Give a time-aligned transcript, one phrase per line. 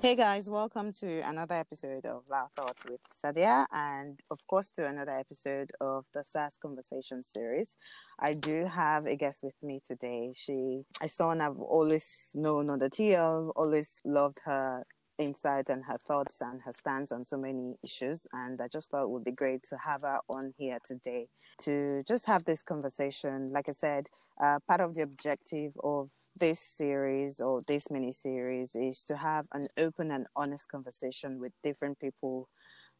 [0.00, 4.86] Hey guys, welcome to another episode of Loud Thoughts with Sadia, and of course to
[4.86, 7.76] another episode of the SARS Conversation series.
[8.20, 10.32] I do have a guest with me today.
[10.36, 14.84] She is someone I've always known on the TL, always loved her
[15.18, 18.28] insight and her thoughts and her stance on so many issues.
[18.32, 21.26] And I just thought it would be great to have her on here today
[21.62, 23.50] to just have this conversation.
[23.52, 24.08] Like I said,
[24.40, 29.46] uh, part of the objective of this series or this mini series is to have
[29.52, 32.48] an open and honest conversation with different people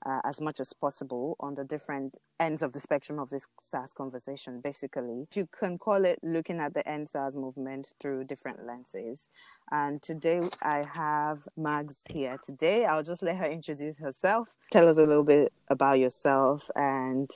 [0.07, 3.93] uh, as much as possible on the different ends of the spectrum of this SARS
[3.93, 5.27] conversation, basically.
[5.29, 9.29] If you can call it looking at the end SARS movement through different lenses.
[9.73, 12.85] And today I have Mags here today.
[12.85, 17.31] I'll just let her introduce herself, tell us a little bit about yourself, and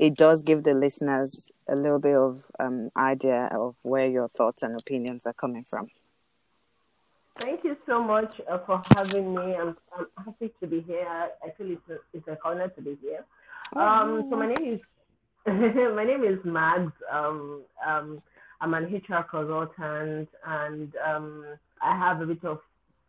[0.00, 4.62] it does give the listeners a little bit of um, idea of where your thoughts
[4.62, 5.88] and opinions are coming from.
[7.38, 9.54] Thank you so much uh, for having me.
[9.54, 11.06] I'm, I'm happy to be here.
[11.06, 13.24] I feel it's, a, it's an honor to be here.
[13.76, 14.80] Um, so my name is
[15.46, 16.92] my name is Mags.
[17.10, 18.22] Um, um,
[18.60, 21.44] I'm an HR consultant, and um,
[21.82, 22.60] I have a bit of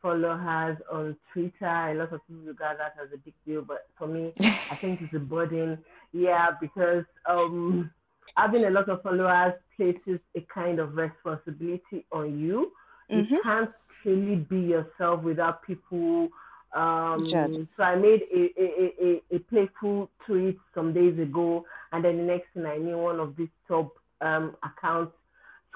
[0.02, 1.66] followers on Twitter.
[1.66, 5.02] A lot of people regard that as a big deal, but for me, I think
[5.02, 5.78] it's a burden.
[6.14, 7.92] Yeah, because um,
[8.36, 12.72] having a lot of followers places a kind of responsibility on you.
[13.10, 13.34] Mm-hmm.
[13.34, 13.72] You can't
[14.06, 16.30] really be yourself without people.
[16.74, 22.16] Um, so I made a, a, a, a, playful tweet some days ago, and then
[22.18, 25.12] the next thing I knew, one of these top um, accounts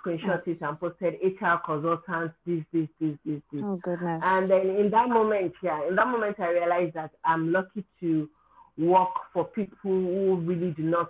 [0.06, 3.62] screenshot it and posted HR consultants, this, this, this, this, this.
[3.64, 4.22] Oh, goodness.
[4.24, 8.30] And then in that moment, yeah, in that moment, I realized that I'm lucky to
[8.78, 11.10] work for people who really do not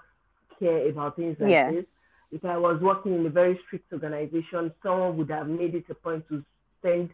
[0.60, 1.72] care about things like yeah.
[1.72, 1.86] this.
[2.32, 5.96] If I was working in a very strict organization, someone would have made it a
[5.96, 6.44] point to
[6.82, 7.10] send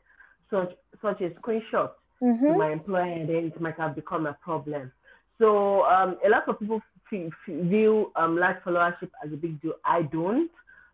[0.49, 0.71] such
[1.01, 2.45] such a screenshot mm-hmm.
[2.45, 4.91] to my employer, and then it might have become a problem.
[5.39, 9.73] So um, a lot of people feel, view um, large followership as a big deal.
[9.83, 10.51] I don't.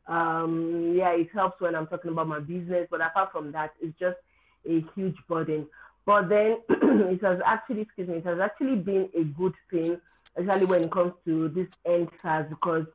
[0.08, 3.98] Um, yeah, it helps when I'm talking about my business, but apart from that, it's
[4.00, 4.18] just
[4.66, 5.68] a huge burden.
[6.08, 10.00] But then it has actually, excuse me, it has actually been a good thing,
[10.38, 12.86] especially when it comes to this end SARS, because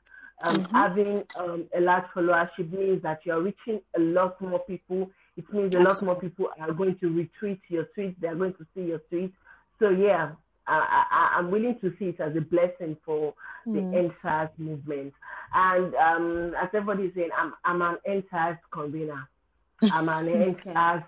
[0.42, 0.74] um, mm-hmm.
[0.74, 5.10] having um, a large followership means that you're reaching a lot more people.
[5.36, 8.16] It means a lot more people are going to retweet your tweets.
[8.18, 9.32] They're going to see your tweets.
[9.78, 10.32] So yeah,
[10.66, 13.34] I, am willing to see it as a blessing for
[13.66, 13.74] mm.
[13.74, 15.12] the end SARS movement.
[15.52, 19.28] And um, as everybody is saying, I'm, I'm an end SARS convener.
[19.90, 20.62] I'm an end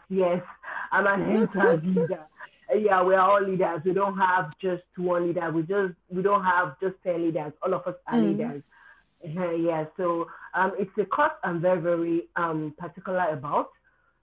[0.08, 0.42] yes,
[0.90, 1.48] I'm an end
[1.96, 2.26] leader.
[2.74, 3.82] Yeah, we are all leaders.
[3.84, 5.50] We don't have just one leader.
[5.50, 7.52] We just we don't have just ten leaders.
[7.62, 8.22] All of us are mm.
[8.22, 8.62] leaders.
[9.36, 13.70] Uh, yeah, so um, it's a cause I'm very very um, particular about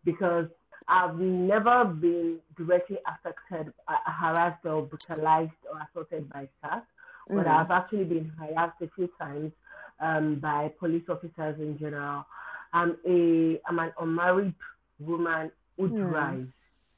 [0.04, 0.48] because
[0.88, 6.84] I've never been directly affected, uh, harassed, or brutalized or assaulted by staff,
[7.30, 7.38] mm-hmm.
[7.38, 9.52] but I've actually been harassed a few times
[10.00, 12.26] um, by police officers in general.
[12.74, 14.56] I'm a I'm an unmarried
[15.00, 16.10] woman who mm.
[16.10, 16.48] drives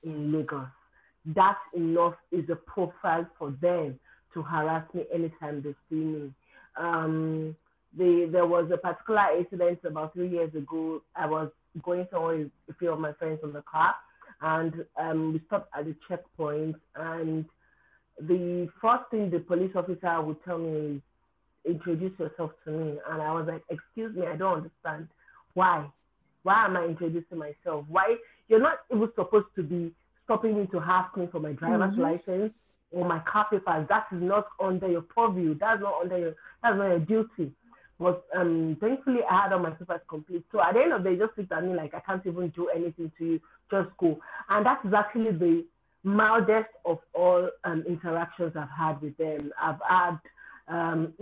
[0.04, 0.68] in Lagos.
[1.36, 4.00] That enough is a profile for them
[4.34, 6.34] to harass me anytime they see me.
[6.78, 7.56] Um,
[7.98, 11.02] the, there was a particular incident about three years ago.
[11.16, 11.50] I was
[11.84, 13.96] going somewhere with a few of my friends on the car,
[14.42, 16.76] and um, we stopped at the checkpoint.
[16.96, 17.46] And
[18.20, 21.02] the first thing the police officer would tell me is,
[21.66, 25.08] "Introduce yourself to me." And I was like, "Excuse me, I don't understand.
[25.54, 25.88] Why?
[26.44, 27.86] Why am I introducing myself?
[27.88, 28.16] Why
[28.48, 29.94] you're not even supposed to be
[30.26, 32.02] stopping me to ask me for my driver's mm-hmm.
[32.02, 32.54] license?"
[32.94, 33.88] or my car papers.
[33.90, 35.58] That is not under your purview.
[35.60, 37.52] That's not under your that's not your duty.
[38.00, 40.46] But um, thankfully, I had all my papers complete.
[40.52, 42.50] So at the end of the day, just looked at me like I can't even
[42.50, 43.40] do anything to you.
[43.72, 44.20] Just go.
[44.50, 45.66] And that is actually the
[46.04, 49.52] mildest of all um, interactions I've had with them.
[49.62, 50.20] I've had
[50.68, 51.14] um,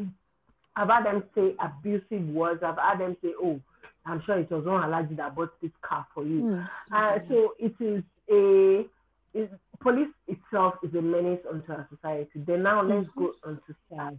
[0.75, 2.63] I've had them say abusive words.
[2.63, 3.59] I've had them say, "Oh,
[4.05, 6.69] I'm sure it was one alhaji that bought this car for you." Mm.
[6.91, 8.85] Uh, so it is a
[9.33, 12.29] it, police itself is a menace onto our society.
[12.35, 13.19] Then now let's mm-hmm.
[13.19, 14.17] go on to SARS.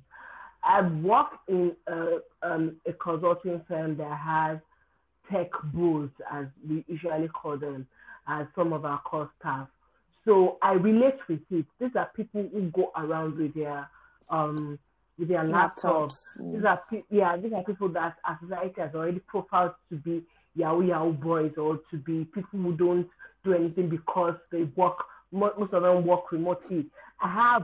[0.64, 4.58] I've worked in a, um, a consulting firm that has
[5.30, 7.86] tech bulls, as we usually call them,
[8.28, 9.68] as some of our core staff.
[10.24, 11.66] So I relate with it.
[11.80, 13.88] These are people who go around with their
[14.28, 14.78] um,
[15.18, 15.82] with their laptops.
[15.82, 16.38] laptops.
[16.40, 16.52] Mm.
[16.54, 20.22] These are yeah, these are people that our society has already profiled to be
[20.54, 23.08] Yahoo Yahoo boys or to be people who don't
[23.44, 24.96] do anything because they work.
[25.30, 26.86] Most of them work remotely.
[27.22, 27.62] I have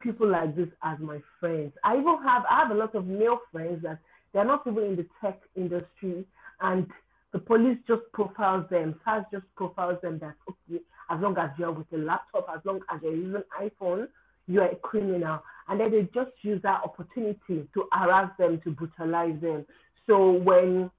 [0.00, 1.72] people like this as my friends.
[1.84, 3.98] I even have I have a lot of male friends that
[4.32, 6.24] they're not even in the tech industry
[6.60, 6.86] and
[7.32, 8.98] the police just profiles them.
[9.04, 12.80] SARS just profiles them that okay, as long as you're with a laptop, as long
[12.92, 14.08] as you're using iPhone,
[14.52, 15.42] you're a criminal.
[15.68, 19.64] And then they just use that opportunity to harass them, to brutalize them.
[20.06, 20.90] So when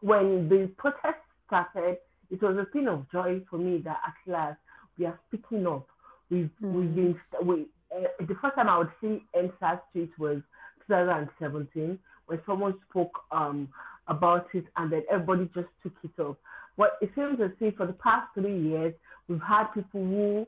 [0.00, 1.98] when the protest started,
[2.30, 4.58] it was a thing of joy for me that at last
[4.98, 5.86] we are speaking up.
[6.30, 6.72] We've mm.
[6.72, 10.40] we've been we uh, the first time I would see EndSARS tweet was
[10.86, 13.68] 2017 when someone spoke um,
[14.06, 16.38] about it and then everybody just took it up.
[16.76, 18.94] But it seems as if for the past three years
[19.28, 20.46] we've had people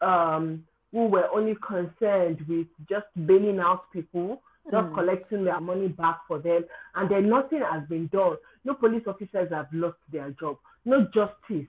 [0.00, 4.94] who um, who were only concerned with just bailing out people, just mm.
[4.94, 8.36] collecting their money back for them, and then nothing has been done.
[8.64, 10.58] No police officers have lost their job.
[10.84, 11.66] No justice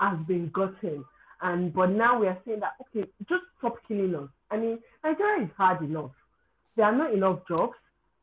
[0.00, 1.04] has been gotten.
[1.42, 4.28] And but now we are saying that okay, just stop killing us.
[4.50, 6.10] I mean, Nigeria is hard enough.
[6.76, 7.74] There are not enough jobs.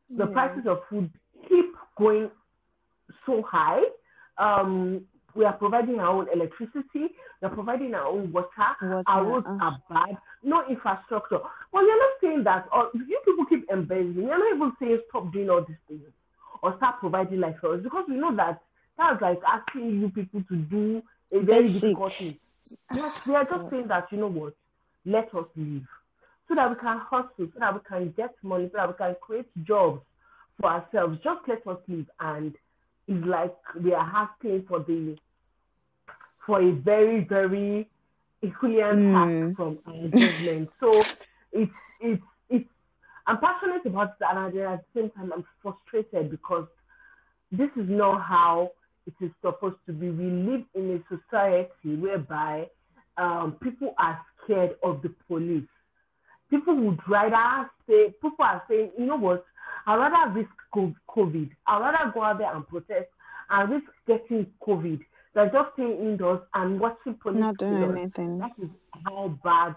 [0.10, 0.32] The yeah.
[0.32, 1.10] prices of food
[1.48, 1.66] keep
[1.98, 2.30] going
[3.26, 3.82] so high.
[4.38, 5.06] Um,
[5.38, 7.14] we are providing our own electricity.
[7.42, 8.50] We are providing our own water.
[8.82, 9.58] water our roads uh.
[9.62, 10.18] are bad.
[10.44, 11.40] No infrastructure.
[11.72, 12.68] Well, you're not saying that.
[12.74, 14.26] Or you people keep embezzling.
[14.26, 16.02] You're not even saying stop doing all these things
[16.64, 18.60] or start providing life for us because we know that
[18.98, 21.82] that's like asking you people to do a very Basic.
[21.82, 22.38] difficult thing.
[22.96, 24.54] Yes, we are just saying that, you know what,
[25.06, 25.84] let us live
[26.48, 29.16] so that we can hustle, so that we can get money, so that we can
[29.22, 30.02] create jobs
[30.60, 31.20] for ourselves.
[31.24, 32.06] Just let us live.
[32.20, 32.56] And
[33.08, 35.16] it's like we are asking for the
[36.48, 37.88] for a very, very
[38.42, 39.56] equivalent mm.
[39.56, 40.70] from our government.
[40.80, 40.90] so
[41.52, 41.72] it's
[42.02, 42.70] it's it's
[43.28, 46.68] I'm passionate about that and at the same time I'm frustrated because
[47.52, 48.72] this is not how
[49.06, 50.10] it is supposed to be.
[50.10, 52.68] We live in a society whereby
[53.18, 55.68] um, people are scared of the police.
[56.50, 59.46] People would rather say, people are saying, you know what,
[59.86, 61.50] I'd rather risk COVID.
[61.68, 63.08] I'd rather go out there and protest
[63.50, 65.00] and risk getting COVID
[65.38, 67.40] than just staying indoors and watching police.
[67.40, 67.98] Not doing videos.
[67.98, 68.38] anything.
[68.40, 68.70] That is
[69.06, 69.76] how bad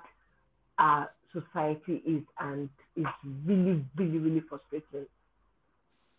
[0.79, 3.09] our society is, and it's
[3.45, 5.07] really, really, really frustrating.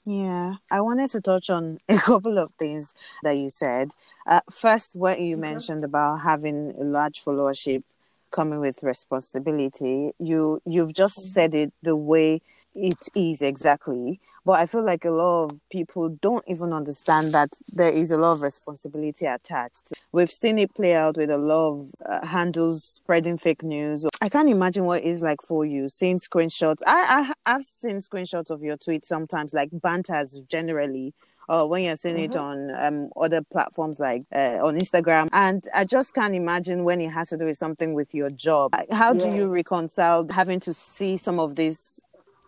[0.06, 2.94] Yeah, I wanted to touch on a couple of things
[3.24, 3.92] that you said.
[4.28, 5.42] Uh, first, what you mm-hmm.
[5.42, 7.84] mentioned about having a large followership
[8.30, 10.12] coming with responsibility.
[10.20, 11.30] You you've just mm-hmm.
[11.30, 12.42] said it the way
[12.76, 14.20] it is exactly.
[14.46, 18.18] But I feel like a lot of people don't even understand that there is a
[18.18, 19.94] lot of responsibility attached.
[20.12, 24.06] We've seen it play out with a lot of uh, handles spreading fake news.
[24.20, 26.80] I can't imagine what it's like for you seeing screenshots.
[26.88, 31.14] I, I I've seen screenshots of your tweets sometimes, like banters generally
[31.52, 32.32] or when you're seeing mm-hmm.
[32.32, 35.28] it on um, other platforms like uh, on Instagram.
[35.34, 38.74] And I just can't imagine when it has to do with something with your job.
[38.92, 39.20] How yeah.
[39.20, 42.00] do you reconcile having to see some of these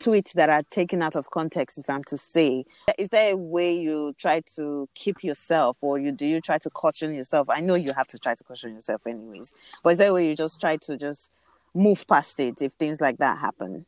[0.04, 2.66] tweets that are taken out of context, if I'm to say.
[2.98, 6.70] Is there a way you try to keep yourself or you do you try to
[6.70, 7.50] caution yourself?
[7.50, 9.54] I know you have to try to caution yourself anyways,
[9.84, 11.32] but is there a way you just try to just
[11.74, 13.86] move past it if things like that happen?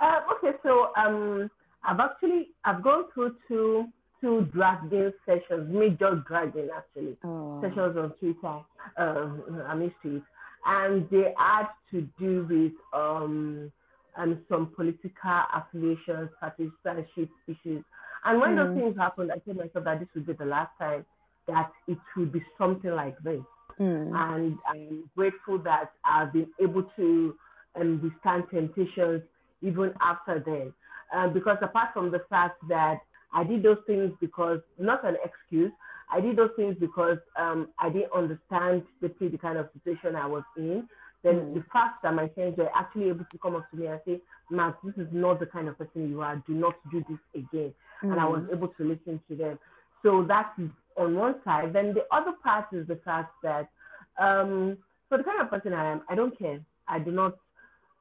[0.00, 1.50] Uh, okay, so um,
[1.82, 3.86] I've actually I've gone through two
[4.20, 7.60] two dragging sessions, me just dragging actually oh.
[7.60, 8.60] sessions on Twitter,
[8.96, 10.22] uh, I missed it,
[10.66, 13.72] and they had to do with um
[14.16, 17.84] and some political affiliations, partisanship issues.
[18.24, 18.56] And when mm.
[18.56, 21.04] those things happened, I told myself that this would be the last time
[21.46, 23.42] that it would be something like this.
[23.80, 24.14] Mm.
[24.14, 27.34] And I'm grateful that I've been able to
[27.78, 29.22] um, withstand temptations
[29.62, 30.72] even after then.
[31.14, 33.00] Uh, because apart from the fact that
[33.32, 35.72] I did those things because, not an excuse,
[36.10, 40.26] I did those things because um, I didn't understand the, the kind of situation I
[40.26, 40.88] was in
[41.24, 41.54] then mm.
[41.54, 44.20] the fact that my friends were actually able to come up to me and say,
[44.50, 46.36] Mags, this is not the kind of person you are.
[46.46, 47.72] Do not do this again.
[48.02, 48.12] Mm.
[48.12, 48.52] And I was mm.
[48.52, 49.58] able to listen to them.
[50.02, 51.72] So that is on one side.
[51.72, 53.70] Then the other part is the fact that
[54.18, 54.76] um,
[55.08, 56.60] for the kind of person I am, I don't care.
[56.86, 57.36] I do not.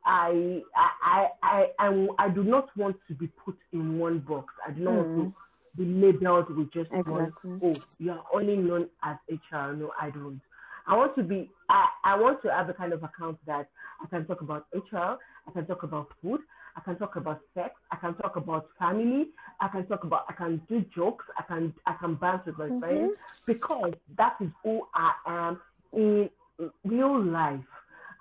[0.05, 4.53] I I I I, I do not want to be put in one box.
[4.67, 5.15] I do not mm.
[5.15, 5.35] want
[5.75, 5.85] to mm.
[5.85, 7.13] be labeled with just exactly.
[7.13, 7.61] one.
[7.63, 9.71] Oh, you are only known as HR.
[9.71, 10.41] No, I don't.
[10.87, 13.69] I want to be, I, I want to have the kind of account that
[14.01, 16.41] I can talk about HR, I can talk about food,
[16.75, 19.27] I can talk about sex, I can talk about family,
[19.61, 22.65] I can talk about, I can do jokes, I can, I can bounce with my
[22.65, 22.79] mm-hmm.
[22.79, 25.59] friends because that is who I am
[25.93, 26.29] in
[26.83, 27.59] real life.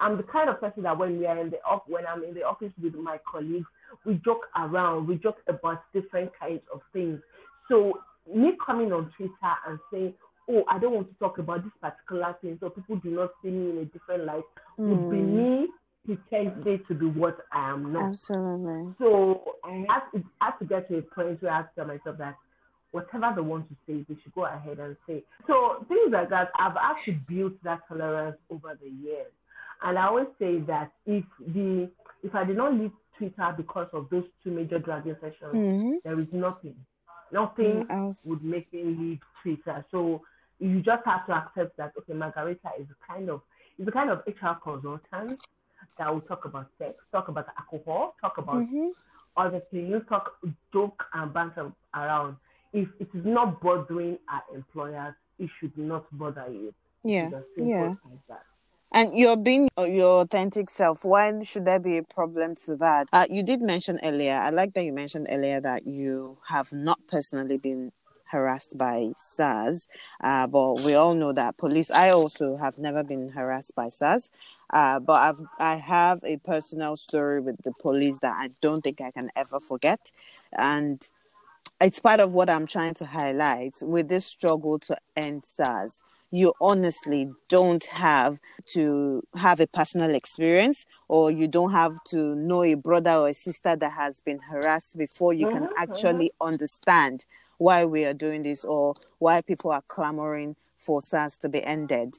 [0.01, 2.35] I'm the kind of person that when we are in the off, when I'm in
[2.35, 3.67] the office with my colleagues,
[4.05, 7.21] we joke around, we joke about different kinds of things.
[7.69, 8.01] So
[8.33, 10.15] me coming on Twitter and saying,
[10.51, 13.51] oh, I don't want to talk about this particular thing, so people do not see
[13.51, 14.43] me in a different light,
[14.79, 14.89] mm.
[14.89, 15.37] would be hmm.
[15.37, 15.69] me
[16.05, 18.11] pretending to be what I am not.
[18.11, 18.95] Absolutely.
[18.99, 22.37] So I have, to, I to get to a point where I tell myself that,
[22.91, 25.23] whatever they want to say, they should go ahead and say.
[25.47, 29.33] So things like that, I've actually built that tolerance over the years.
[29.83, 31.91] And I always say that if the
[32.23, 35.93] if I did not leave Twitter because of those two major dragging sessions, mm-hmm.
[36.05, 36.77] there is nothing.
[37.33, 39.85] Nothing else would make me leave Twitter.
[39.91, 40.23] So
[40.63, 43.41] you just have to accept that okay, Margarita is a kind of
[43.79, 45.41] is a kind of HR consultant
[45.99, 48.89] that will talk about sex, talk about alcohol, talk about mm-hmm.
[49.37, 50.37] other things, talk
[50.73, 52.37] joke and banter around.
[52.73, 56.73] If it is not bothering our employers, it should not bother you.
[57.03, 57.95] Yeah, yeah.
[58.29, 58.41] Like
[58.95, 61.05] and you're being your authentic self.
[61.05, 63.09] Why should there be a problem to that?
[63.13, 67.01] Uh, you did mention earlier, I like that you mentioned earlier that you have not
[67.09, 67.91] personally been
[68.33, 69.89] harassed by SARS,
[70.25, 71.91] uh, but we all know that police.
[71.91, 74.31] I also have never been harassed by SARS,
[74.73, 79.01] uh, but I've I have a personal story with the police that I don't think
[79.01, 80.11] I can ever forget,
[80.53, 81.07] and
[81.81, 86.55] it's part of what I'm trying to highlight with this struggle to end SARS you
[86.61, 92.75] honestly don't have to have a personal experience or you don't have to know a
[92.75, 96.49] brother or a sister that has been harassed before you can mm-hmm, actually mm-hmm.
[96.49, 97.27] understand
[97.63, 102.19] why we are doing this or why people are clamoring for SARS to be ended.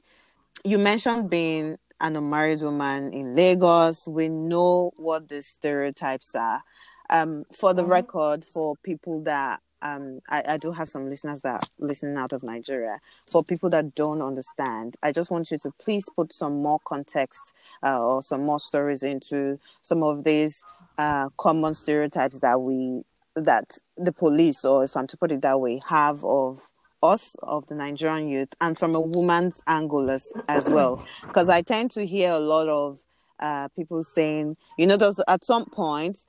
[0.64, 4.08] You mentioned being an unmarried woman in Lagos.
[4.08, 6.62] We know what the stereotypes are.
[7.10, 7.90] Um, for the mm-hmm.
[7.90, 12.42] record, for people that um, I, I, do have some listeners that listening out of
[12.42, 12.98] Nigeria.
[13.30, 17.52] For people that don't understand, I just want you to please put some more context
[17.82, 20.64] uh, or some more stories into some of these
[20.96, 23.02] uh, common stereotypes that we
[23.36, 26.70] that the police, or if I'm to put it that way, have of
[27.02, 31.04] us of the Nigerian youth, and from a woman's angle as, as well.
[31.22, 32.98] Because I tend to hear a lot of
[33.40, 36.24] uh, people saying, you know, there's at some point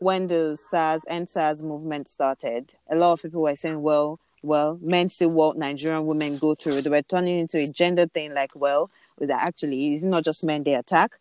[0.00, 4.78] when the SARS end SARS movement started, a lot of people were saying, well, well,
[4.80, 6.82] men see what Nigerian women go through.
[6.82, 10.62] They were turning into a gender thing, like, well, that actually it's not just men
[10.62, 11.18] they attack.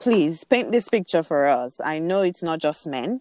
[0.00, 1.80] Please paint this picture for us.
[1.84, 3.20] I know it's not just men.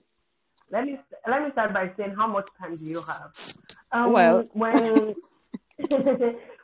[0.73, 3.31] Let me let me start by saying how much time do you have?
[3.91, 5.15] Um, well, when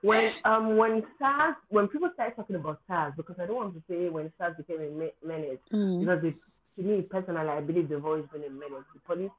[0.01, 3.83] when um when SARS when people start talking about SARS because I don't want to
[3.87, 5.99] say when SARS became a menace mm.
[5.99, 6.33] because it
[6.77, 8.83] to me personally, I believe they've always been a menace.
[8.95, 9.31] The police,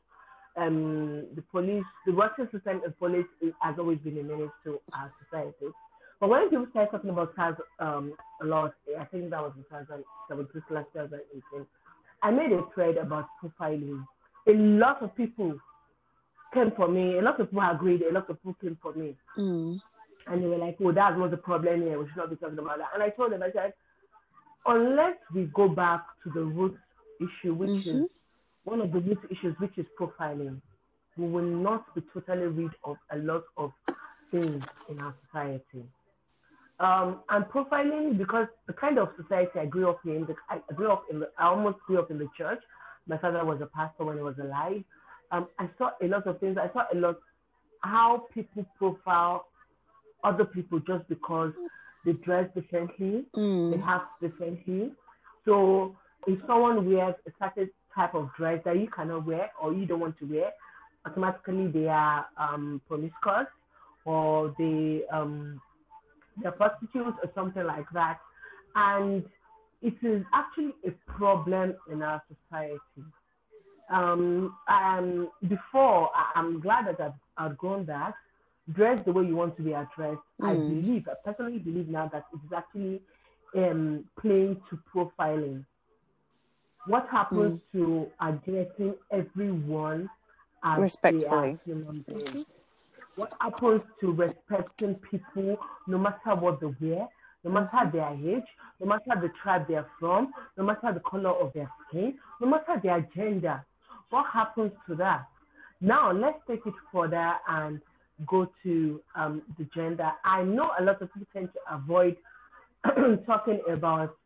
[0.57, 3.27] um, the police, the working system of police
[3.61, 5.75] has always been a menace to our society.
[6.21, 9.65] But when people start talking about SARS um, a lot, I think that was in
[9.65, 11.67] 2017 last 2018,
[12.23, 14.05] I made a thread about profiling.
[14.49, 15.55] A lot of people
[16.55, 17.19] came for me.
[17.19, 18.03] A lot of people agreed.
[18.03, 19.17] A lot of people came for me.
[19.39, 19.79] Mm.
[20.27, 21.99] And they were like, oh, that's not the problem here.
[21.99, 22.89] We should not be talking about that.
[22.95, 23.73] And I told them, I said,
[24.67, 26.77] unless we go back to the root
[27.21, 28.05] issue, which mm-hmm.
[28.05, 28.11] is
[28.65, 30.61] one of the root issues, which is profiling.
[31.17, 33.73] We will not be totally rid of a lot of
[34.31, 35.85] things in our society.
[36.79, 41.05] Um, and profiling because the kind of society I grew up in, I grew up
[41.11, 42.61] in, the, I almost grew up in the church.
[43.07, 44.83] My father was a pastor when he was alive.
[45.33, 46.59] Um, I saw a lot of things.
[46.59, 47.17] I saw a lot
[47.83, 49.47] how people profile
[50.23, 51.53] other people just because
[52.05, 53.75] they dress differently, mm.
[53.75, 54.93] they have differently.
[55.45, 59.87] So if someone wears a certain type of dress that you cannot wear or you
[59.87, 60.51] don't want to wear,
[61.07, 63.47] automatically they are um, promiscuous
[64.05, 65.61] or they um,
[66.43, 68.19] they're prostitutes or something like that.
[68.75, 69.25] And
[69.83, 73.09] it is actually a problem in our society.
[73.91, 78.15] Um, um, before, I, am glad that I've outgrown that.
[78.73, 80.21] Dress the way you want to be addressed.
[80.41, 80.49] Mm.
[80.49, 83.01] I believe, I personally believe now that it is actually
[83.57, 85.65] um, playing to profiling
[86.87, 87.73] what happens mm.
[87.73, 90.09] to addressing everyone
[90.65, 92.23] as respectfully human beings?
[92.23, 92.41] Mm-hmm.
[93.17, 97.09] What happens to respecting people no matter what they wear,
[97.45, 98.45] no matter their age,
[98.81, 102.81] no matter the tribe they're from, no matter the color of their skin, no matter
[102.83, 103.65] their gender?
[104.11, 105.27] What happens to that?
[105.81, 107.81] Now let's take it further and
[108.27, 110.11] go to um, the gender.
[110.25, 112.17] I know a lot of people tend to avoid
[113.27, 114.17] talking about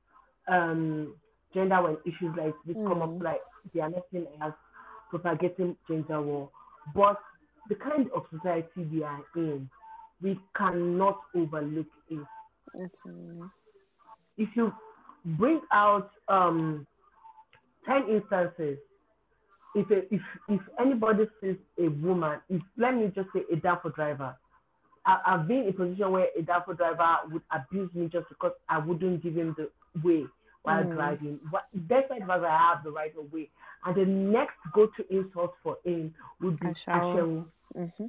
[0.49, 1.14] um,
[1.52, 2.88] gender when issues like this mm.
[2.88, 3.23] come up, mm.
[3.23, 3.40] like
[3.73, 4.52] they are nothing as
[5.11, 6.50] propagating gender war.
[6.94, 7.18] But
[7.68, 9.68] the kind of society we are in,
[10.21, 12.26] we cannot overlook it.
[12.83, 13.49] Absolutely.
[14.37, 14.73] If you
[15.25, 16.87] bring out um,
[17.87, 18.78] 10 instances,
[19.75, 23.95] if, a, if, if anybody sees a woman, if, let me just say a danfo
[23.95, 24.37] driver,
[25.07, 28.52] I, have been in a position where a danfo driver would abuse me just because
[28.69, 29.71] I wouldn't give him the
[30.02, 30.25] way
[30.62, 30.95] while mm.
[30.95, 31.40] driving.
[31.50, 33.50] What, despite the I have the right of way.
[33.85, 37.45] And the next go to insult for him would be Ashawo.
[37.76, 38.07] Mm-hmm.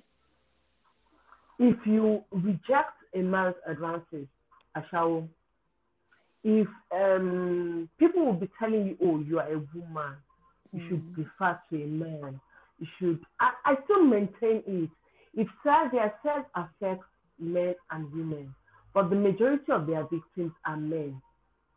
[1.60, 4.28] If you reject a man's advances,
[4.75, 5.27] Ashawo,
[6.44, 10.15] if um, people will be telling you, oh, you are a woman,
[10.72, 10.89] you mm.
[10.89, 12.39] should prefer to a man,
[12.79, 14.89] you should, I, I still maintain it.
[15.34, 17.05] If their sex affects
[17.39, 18.53] men and women,
[18.94, 21.22] but the majority of their victims are men,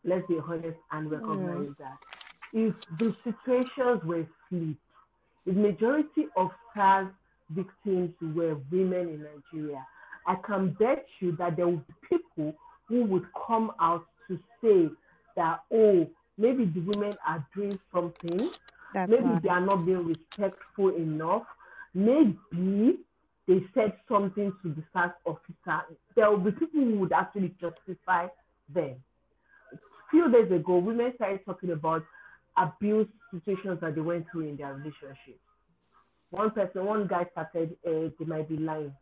[0.04, 1.78] let's be honest and recognize mm.
[1.78, 1.96] that.
[2.52, 4.76] If the situations were flipped,
[5.46, 7.08] the majority of SARS
[7.50, 9.84] victims were women in Nigeria,
[10.26, 12.54] I can bet you that there will be people
[12.88, 14.88] who would come out to say
[15.36, 18.50] that, oh, maybe the women are doing something.
[18.94, 19.42] That's maybe right.
[19.42, 21.44] they are not being respectful enough.
[21.94, 22.98] Maybe
[23.46, 25.84] they said something to the SARS officer.
[26.14, 28.28] There will be people who would actually justify
[28.74, 28.96] them.
[29.72, 29.76] A
[30.10, 32.02] few days ago, women started talking about
[32.56, 35.38] abuse situations that they went through in their relationship.
[36.30, 38.92] One person, one guy started, uh, they might be lying.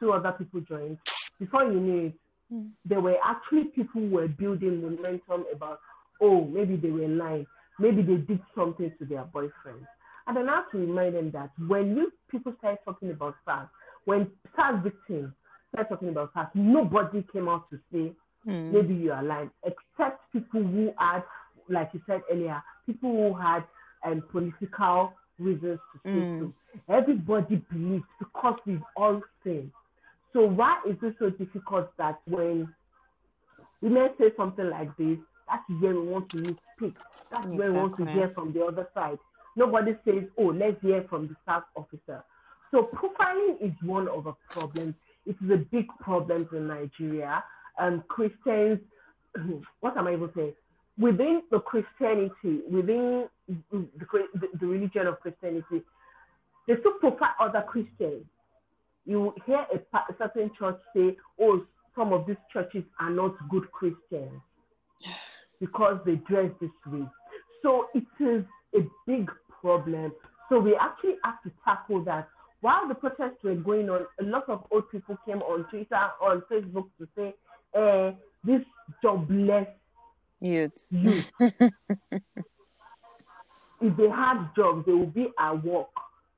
[0.00, 0.98] Two other people joined.
[1.38, 2.14] Before you knew it,
[2.54, 2.68] mm.
[2.84, 5.80] there were actually people who were building momentum about,
[6.20, 7.46] oh, maybe they were lying.
[7.78, 9.86] Maybe they did something to their boyfriend.
[10.26, 13.68] And then I have to remind them that when you people start talking about SARS,
[14.04, 15.32] when SARS victims
[15.72, 18.12] start talking about SARS, nobody came out to say,
[18.48, 18.72] mm.
[18.72, 21.22] maybe you are lying, except people who had
[21.68, 23.64] like you said earlier, people who had
[24.04, 26.40] um, political reasons to say mm.
[26.40, 26.52] so.
[26.88, 29.72] Everybody believes because we've all seen.
[30.34, 32.68] So why is it so difficult that when
[33.80, 35.16] women say something like this,
[35.48, 36.94] that's where we want to speak.
[37.30, 37.58] That's exactly.
[37.58, 39.18] where we want to hear from the other side.
[39.56, 42.22] Nobody says, oh, let's hear from the staff officer.
[42.70, 44.94] So profiling is one of the problems.
[45.24, 47.42] It is a big problem in Nigeria.
[47.78, 48.80] Um, Christians,
[49.80, 50.52] what am I even saying?
[50.98, 55.82] within the Christianity, within the, the, the religion of Christianity,
[56.66, 58.24] they still profile other Christians.
[59.06, 63.70] You hear a, a, certain church say, oh, some of these churches are not good
[63.70, 64.40] Christians
[65.60, 67.06] because they dress this way.
[67.62, 70.12] So it is a big problem.
[70.48, 72.28] So we actually have to tackle that.
[72.60, 76.42] While the protests were going on, a lot of old people came on Twitter, on
[76.50, 77.34] Facebook to say,
[77.74, 78.12] eh,
[78.44, 78.62] this
[79.02, 79.66] jobless
[80.44, 80.84] Youth.
[80.90, 81.32] Youth.
[81.40, 81.50] if
[83.96, 85.88] they had jobs, they would be at work.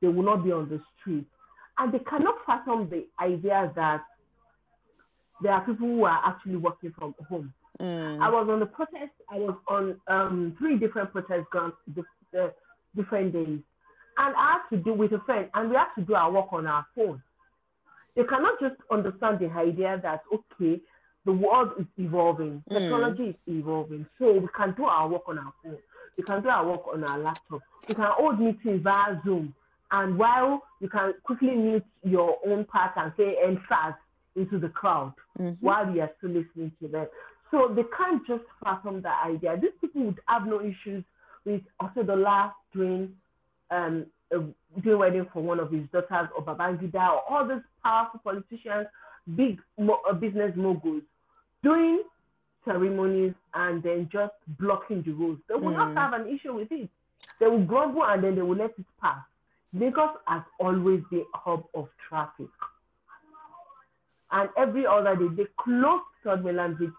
[0.01, 1.27] They will not be on the street.
[1.79, 4.03] And they cannot fathom the idea that
[5.43, 7.53] there are people who are actually working from home.
[7.81, 8.21] Mm.
[8.21, 9.13] I was on the protest.
[9.31, 11.75] I was on um, three different protest grounds,
[12.39, 12.49] uh,
[12.95, 13.61] different days,
[14.19, 16.53] and I had to do with a friend, and we had to do our work
[16.53, 17.23] on our phone.
[18.15, 20.81] They cannot just understand the idea that okay,
[21.27, 22.79] the world is evolving, mm.
[22.79, 23.31] technology mm.
[23.31, 24.07] is evolving.
[24.19, 25.77] So we can do our work on our phone,
[26.17, 29.55] we can do our work on our laptop, we can hold meetings via Zoom.
[29.97, 33.97] And while you can quickly mute your own part and say and fast
[34.35, 35.55] into the crowd mm-hmm.
[35.65, 37.07] while you are still listening to them.
[37.51, 39.57] So they can't just fathom that idea.
[39.59, 41.03] These people would have no issues
[41.47, 43.15] with Otedola doing
[43.71, 44.05] um,
[44.83, 48.89] doing wedding for one of his daughters or Babangida or all these powerful politicians,
[49.35, 51.05] big mo- uh, business moguls
[51.63, 52.03] doing
[52.67, 55.41] ceremonies and then just blocking the roads.
[55.49, 55.95] They will mm.
[55.95, 56.91] not have an issue with it.
[57.41, 59.25] They will grumble and then they will let it pass.
[59.73, 62.49] Lagos has always been a hub of traffic.
[64.33, 66.91] And every other day, they closed Third Mainland Bridge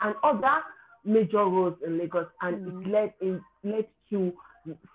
[0.00, 0.62] and other
[1.04, 2.86] major roads in Lagos, and mm.
[2.86, 4.32] it led, in, led to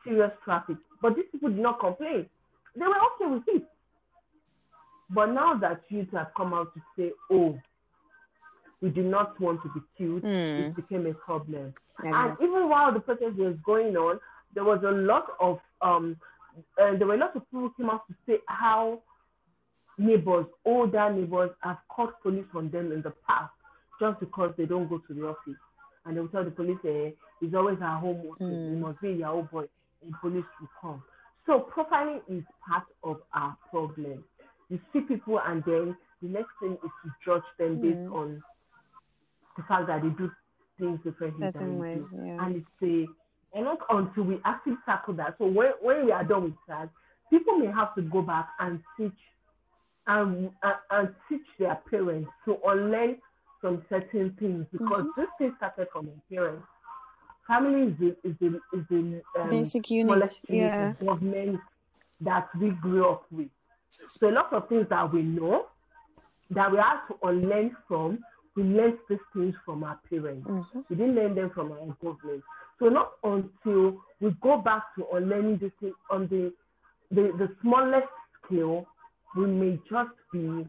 [0.03, 0.77] serious traffic.
[1.01, 2.25] But these people did not complain.
[2.75, 3.63] They were okay with it.
[5.09, 7.59] But now that youth have come out to say, oh,
[8.81, 10.69] we do not want to be killed, mm.
[10.69, 11.73] it became a problem.
[12.01, 14.19] And even while the protest was going on,
[14.53, 16.15] there was a lot of um,
[16.81, 18.99] uh, there were a lot of people who came out to say how
[19.97, 23.51] neighbors, older neighbors, have called police on them in the past
[23.99, 25.59] just because they don't go to the office,
[26.05, 28.35] and they will tell the police, eh, "He's always at home.
[28.39, 28.79] Mm.
[28.79, 29.67] Must be a Yahoo boy,"
[30.01, 31.03] and police will come.
[31.45, 34.23] So profiling is part of our problem.
[34.69, 37.81] You see people, and then the next thing is to judge them mm.
[37.81, 38.43] based on
[39.57, 40.31] the fact that they do
[40.77, 42.45] things differently than ways, yeah.
[42.45, 43.05] And it's a,
[43.53, 45.35] and not until we actually tackle that.
[45.37, 46.89] So when, when we are done with that,
[47.29, 49.11] people may have to go back and teach
[50.07, 53.17] and, and, and teach their parents to unlearn
[53.61, 55.21] some certain things because mm-hmm.
[55.21, 56.65] this thing started from their parents.
[57.47, 60.93] Family is the, is the, is the um, basic unit, yeah.
[61.03, 61.59] government
[62.21, 63.47] that we grew up with.
[64.09, 65.65] So a lot of things that we know
[66.51, 68.19] that we have to unlearn from
[68.55, 70.47] we learned these things from our parents.
[70.47, 70.79] Mm-hmm.
[70.89, 72.43] We didn't learn them from our government.
[72.79, 76.53] So not until we go back to unlearning this thing on the,
[77.11, 78.07] the, the smallest
[78.45, 78.87] scale
[79.35, 80.65] we may just be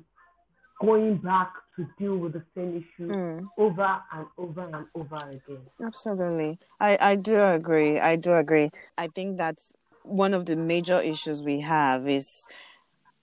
[0.80, 3.46] going back to deal with the same issue mm.
[3.58, 5.62] over and over and over again.
[5.84, 6.58] Absolutely.
[6.80, 7.98] I, I do agree.
[7.98, 8.70] I do agree.
[8.96, 12.46] I think that's one of the major issues we have is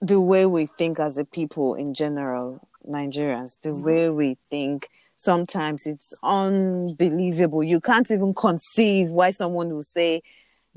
[0.00, 3.84] the way we think as a people in general, Nigerians, the mm-hmm.
[3.84, 7.62] way we think sometimes it's unbelievable.
[7.62, 10.22] You can't even conceive why someone will say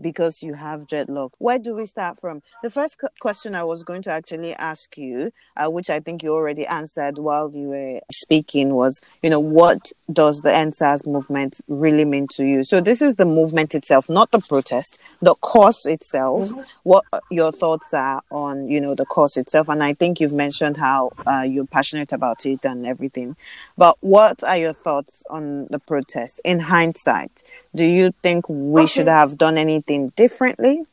[0.02, 1.34] because you have dreadlocks.
[1.38, 2.42] Where do we start from?
[2.64, 6.34] The first question I was going to actually ask you, uh, which I think you
[6.34, 12.06] already answered while you were speaking, was, you know, what does the EndSARS movement really
[12.06, 12.64] mean to you?
[12.64, 16.50] So this is the movement itself, not the protest, the cause itself.
[16.50, 16.62] Mm-hmm.
[16.84, 19.70] What your thoughts are on, you know, the cause itself?
[19.70, 23.36] And I think you've mentioned how uh, you're passionate about it and everything.
[23.82, 27.42] But what are your thoughts on the protest in hindsight?
[27.74, 28.86] Do you think we okay.
[28.86, 30.84] should have done anything differently?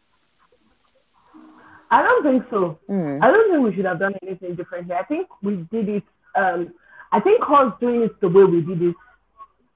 [1.91, 2.79] I don't think so.
[2.89, 3.23] Mm.
[3.23, 4.95] I don't think we should have done anything differently.
[4.95, 6.03] I think we did it.
[6.35, 6.73] Um,
[7.13, 8.95] I think us doing it the way we did it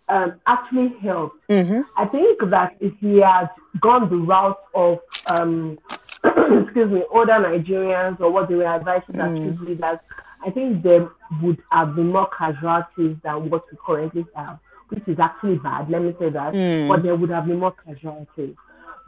[0.09, 1.37] um, actually helped.
[1.51, 1.83] Mm-hmm.
[1.99, 3.51] I think that if we had
[3.83, 5.79] gone the route of, um,
[6.25, 9.61] excuse me, other Nigerians or what they were advised to mm.
[9.61, 9.99] leaders,
[10.45, 11.09] I think there
[11.43, 14.59] would have been more casualties than what we currently have
[14.93, 15.89] which is actually bad.
[15.89, 16.53] Let me say that.
[16.53, 16.89] Mm.
[16.89, 18.55] But there would have been more casualties.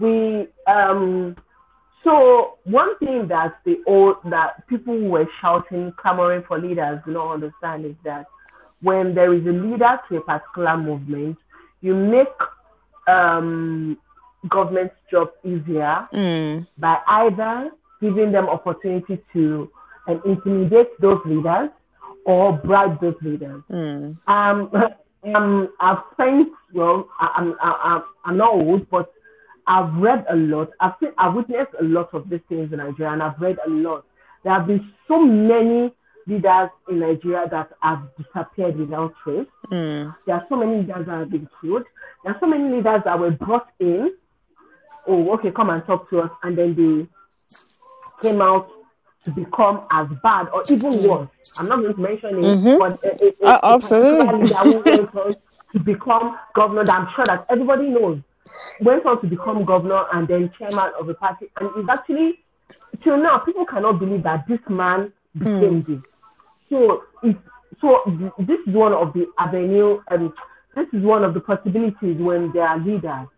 [0.01, 1.37] We um
[2.03, 7.12] so one thing that the old that people who were shouting, clamoring for leaders do
[7.12, 8.27] not understand is that
[8.81, 11.38] when there is a leader to a particular movement,
[11.81, 12.29] you make
[13.07, 13.97] um,
[14.49, 16.66] government's job easier mm.
[16.77, 17.70] by either
[18.03, 19.70] giving them opportunity to
[20.09, 21.71] um, intimidate those leaders
[22.27, 23.62] or bribe those leaders.
[23.71, 24.17] Mm.
[24.27, 24.71] Um,
[25.35, 29.12] um, I've spent, well, I, I'm, I, I'm not old, but
[29.67, 30.71] I've read a lot.
[30.81, 33.71] I've seen, I've witnessed a lot of these things in Nigeria, and I've read a
[33.71, 34.05] lot.
[34.43, 35.95] There have been so many
[36.27, 39.47] leaders in Nigeria that have disappeared without trace.
[39.71, 40.14] Mm.
[40.27, 41.85] There are so many leaders that have been killed.
[42.25, 44.14] There are so many leaders that were brought in.
[45.07, 48.71] Oh, okay, come and talk to us, and then they came out
[49.32, 51.28] become as bad or even worse.
[51.58, 52.78] I'm not going to mention it, mm-hmm.
[52.78, 55.37] but it, it, uh, absolutely
[55.72, 56.84] to become governor.
[56.88, 58.20] I'm sure that everybody knows
[58.80, 62.40] went on to become governor and then chairman of the party, and it's actually
[63.02, 65.87] till now people cannot believe that this man became mm.
[65.87, 66.02] this.
[66.70, 67.04] So
[67.80, 70.00] so this is one of the avenue.
[70.10, 70.32] Um,
[70.76, 73.28] this is one of the possibilities when there are leaders.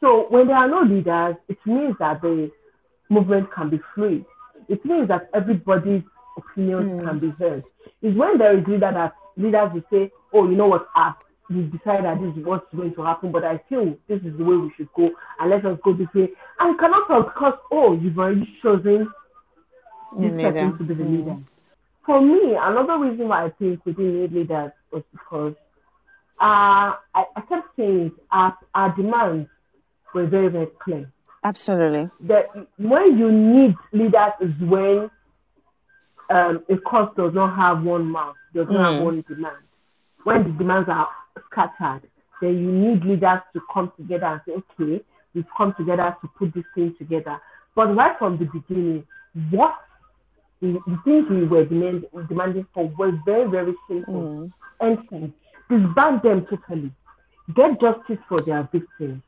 [0.00, 2.50] So when there are no leaders, it means that the
[3.08, 4.24] movement can be free
[4.68, 6.02] it means that everybody's
[6.36, 7.04] opinions mm.
[7.04, 7.64] can be heard.
[8.00, 10.88] It's when there is leader that leaders will say, "Oh, you know what?
[10.94, 11.14] I've
[11.50, 14.44] we decided that this is what's going to happen, but I feel this is the
[14.44, 17.58] way we should go, and let us go this way." And you cannot talk because
[17.70, 19.10] oh, you've already chosen
[20.18, 21.18] this person to be the mm.
[21.18, 21.36] leader.
[22.04, 25.54] For me, another reason why I think we didn't need leaders was because
[26.40, 29.48] uh, I, I kept saying our, our demands
[30.12, 31.10] were very, very clear.
[31.44, 32.08] Absolutely.
[32.20, 32.46] That
[32.78, 35.10] when you need leaders is when
[36.30, 38.94] um, a cause does not have one mouth, does not mm.
[38.94, 39.56] have one demand.
[40.24, 41.08] When the demands are
[41.50, 42.08] scattered,
[42.40, 46.54] then you need leaders to come together and say, okay, we've come together to put
[46.54, 47.40] this thing together.
[47.74, 49.04] But right from the beginning,
[49.50, 49.74] what
[50.60, 54.14] the, the things we were demand, demanding for was very, very simple.
[54.14, 54.52] Mm.
[55.10, 55.32] And
[55.68, 56.92] disband them totally.
[57.54, 59.22] Get justice for their victims.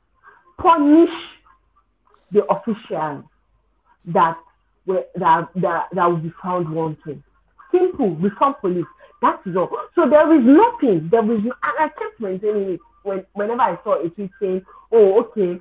[0.59, 1.11] Punish
[2.33, 3.25] the officials
[4.07, 4.37] that
[4.87, 7.23] were that that, that will be found wanting.
[7.71, 8.87] Simple, reform police.
[9.23, 9.71] That is all.
[9.95, 11.09] So there is nothing.
[11.11, 14.63] There is, no, and I kept maintaining it when whenever I saw a tweet saying,
[14.93, 15.61] "Oh, okay,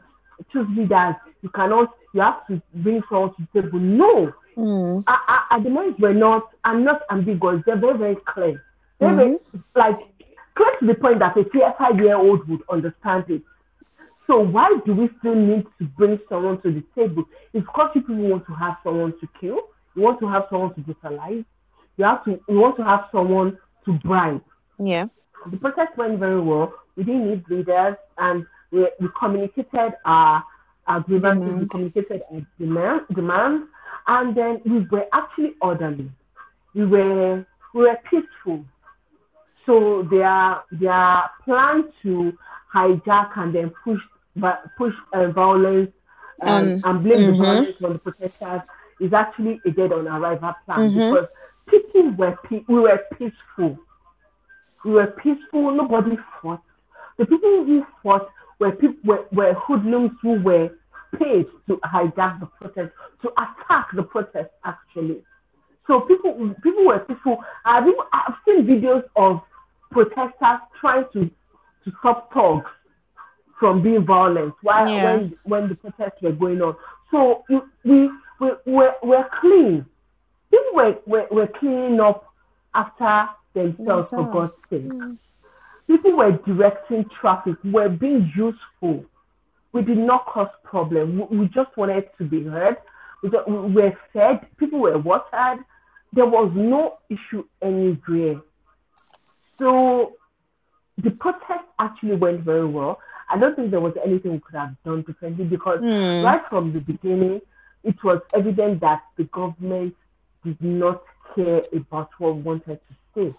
[0.52, 1.16] choose leaders.
[1.42, 1.92] You cannot.
[2.14, 5.04] You have to bring someone to the table." No, mm.
[5.08, 6.52] I, I, the demands were not.
[6.64, 7.64] I'm not ambiguous.
[7.66, 8.64] They're very, very clear.
[9.00, 9.18] They're mm-hmm.
[9.18, 10.00] very, like
[10.56, 13.42] clear to the point that a 35 year old would understand it.
[14.28, 17.26] So why do we still need to bring someone to the table?
[17.54, 19.60] It's because people want to have someone to kill.
[19.96, 21.44] You want to have someone to brutalize.
[21.98, 22.40] You have to.
[22.48, 24.42] You want to have someone to bribe.
[24.80, 25.08] Yeah.
[25.52, 26.74] The protest went very well.
[26.96, 30.44] We didn't need leaders, and we, we communicated our
[30.88, 31.60] our grievances.
[31.60, 33.68] We communicated our demand, demands,
[34.08, 36.10] and then we were actually orderly.
[36.74, 38.66] We were we were peaceful.
[39.66, 42.34] So their their plan to
[42.74, 44.00] hijack and then push
[44.36, 45.92] but push uh, violence
[46.42, 47.38] um, and blame mm-hmm.
[47.38, 48.62] the violence on the protesters
[49.00, 51.14] is actually a dead on arrival plan mm-hmm.
[51.14, 51.28] because
[51.68, 53.78] people were pe- we were peaceful.
[54.86, 55.72] We were peaceful.
[55.72, 56.62] Nobody fought.
[57.18, 60.70] The people who fought were people were, were hoodlums who were
[61.18, 65.22] paid to hijack the protest, to attack the protest actually.
[65.88, 67.44] So people people were peaceful.
[67.66, 69.42] I've, I've seen videos of
[69.92, 71.30] protesters trying to
[71.86, 72.70] to stop thugs
[73.64, 75.04] from being violent while yeah.
[75.06, 76.76] when when the protests were going on.
[77.12, 78.10] So we we
[78.42, 79.86] we we're, we're clean.
[80.52, 82.26] People were, were, were cleaning up
[82.76, 84.90] after themselves, for God's sake.
[84.90, 85.18] Mm.
[85.88, 89.06] People were directing traffic, were being useful.
[89.72, 91.20] We did not cause problem.
[91.30, 92.76] We, we just wanted to be heard.
[93.24, 94.46] We, we were fed.
[94.58, 95.64] People were watered.
[96.12, 98.42] There was no issue anywhere.
[99.58, 100.18] So
[101.02, 103.00] the protest actually went very well.
[103.34, 106.24] I don't think there was anything we could have done differently because mm.
[106.24, 107.42] right from the beginning,
[107.84, 109.96] it was evident that the government
[110.46, 111.02] did not
[111.34, 113.36] care about what we wanted to say.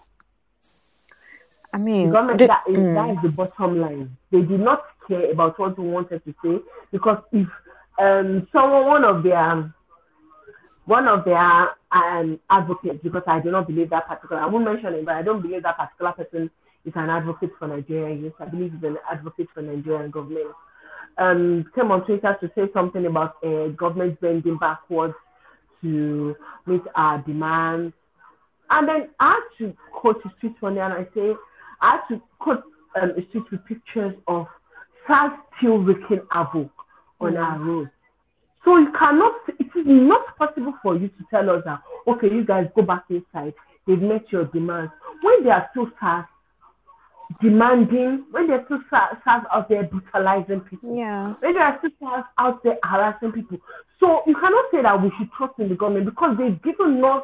[1.73, 2.93] I mean, the government, the, that, is, mm.
[2.93, 4.17] that is the bottom line.
[4.31, 6.59] They did not care about what we wanted to say
[6.91, 7.47] because if
[7.97, 9.73] um, someone, one of their
[10.83, 14.93] one of their um, advocates, because I do not believe that particular, I won't mention
[14.93, 16.51] it, but I don't believe that particular person
[16.85, 18.15] is an advocate for Nigeria.
[18.15, 20.47] Yes, I believe he's an advocate for Nigerian government.
[21.17, 25.13] Um, came on Twitter to say something about uh, government bending backwards
[25.81, 27.93] to meet our demands.
[28.69, 31.33] And then I had to quote his tweet one day and I say,
[31.81, 32.63] I had to quote
[33.01, 34.47] um, a tweet with pictures of
[35.07, 36.71] SARS still wreaking havoc
[37.21, 37.39] on mm.
[37.39, 37.91] our roads.
[38.65, 42.43] So you cannot, it is not possible for you to tell us that, okay, you
[42.43, 43.53] guys go back inside,
[43.85, 44.91] they've met your demands.
[45.21, 46.25] When they are still SARS
[47.41, 49.17] demanding, when they're still SARS
[49.51, 51.25] out there brutalizing people, yeah.
[51.39, 53.57] when they are still SARS out there harassing people.
[53.99, 57.23] So you cannot say that we should trust in the government because they've given us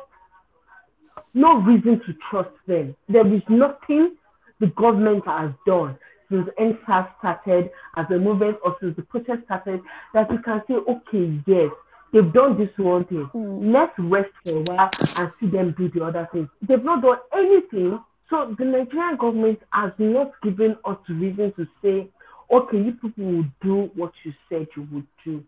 [1.34, 2.96] no reason to trust them.
[3.08, 4.16] There is nothing
[4.60, 5.98] the government has done
[6.30, 9.82] since EndSARS started, as the movement or since the protest started,
[10.14, 11.72] that we can say, okay, yes,
[12.14, 13.30] they've done this one thing.
[13.36, 13.74] Mm.
[13.74, 16.50] Let's rest for a while and see them do the other thing.
[16.62, 18.00] They've not done anything.
[18.32, 22.08] So the Nigerian government has not given us reason to say,
[22.52, 25.44] okay, you people will do what you said you would do,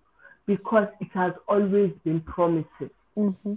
[0.46, 2.92] because it has always been promises.
[3.18, 3.54] Mm-hmm.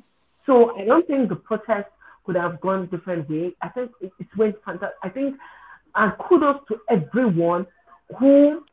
[0.46, 1.88] So I don't think the protest
[2.24, 3.52] could have gone a different way.
[3.60, 4.96] I think it, it went fantastic.
[5.02, 5.36] I think
[5.96, 7.66] and kudos to everyone
[8.18, 8.64] who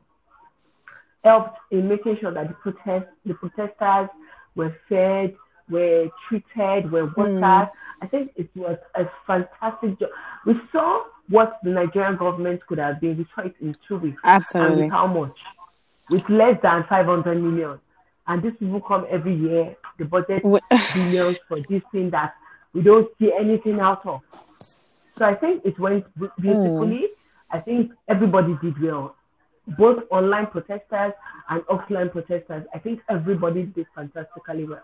[1.23, 4.09] helped in making sure that the protest, the protesters
[4.55, 5.35] were fed,
[5.69, 7.41] were treated, were watered.
[7.41, 7.69] Mm.
[8.01, 10.09] I think it was a fantastic job.
[10.45, 13.17] We saw what the Nigerian government could have been.
[13.17, 14.21] We saw it in two weeks.
[14.23, 14.89] Absolutely.
[14.89, 15.37] How much?
[16.09, 17.79] With less than 500 million.
[18.27, 19.75] And these people come every year.
[19.97, 20.43] The budget
[20.93, 22.33] billions for this thing that
[22.73, 24.21] we don't see anything out of.
[25.15, 26.05] So I think it went
[26.39, 26.97] beautifully.
[26.97, 27.07] Mm.
[27.51, 29.15] I think everybody did well,
[29.77, 31.13] both online protesters
[31.49, 32.65] and offline protesters.
[32.73, 34.83] I think everybody did fantastically well.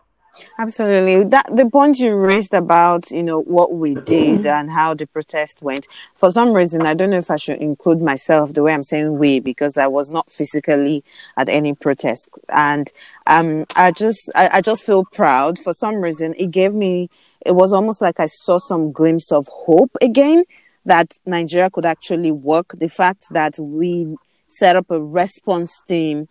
[0.57, 1.23] Absolutely.
[1.25, 5.61] That the point you raised about, you know, what we did and how the protest
[5.61, 5.87] went.
[6.15, 9.17] For some reason, I don't know if I should include myself the way I'm saying
[9.17, 11.03] we because I was not physically
[11.37, 12.29] at any protest.
[12.49, 12.91] And
[13.27, 15.59] um I just I, I just feel proud.
[15.59, 17.09] For some reason it gave me
[17.45, 20.43] it was almost like I saw some glimpse of hope again
[20.85, 22.73] that Nigeria could actually work.
[22.77, 24.15] The fact that we
[24.49, 26.27] set up a response team,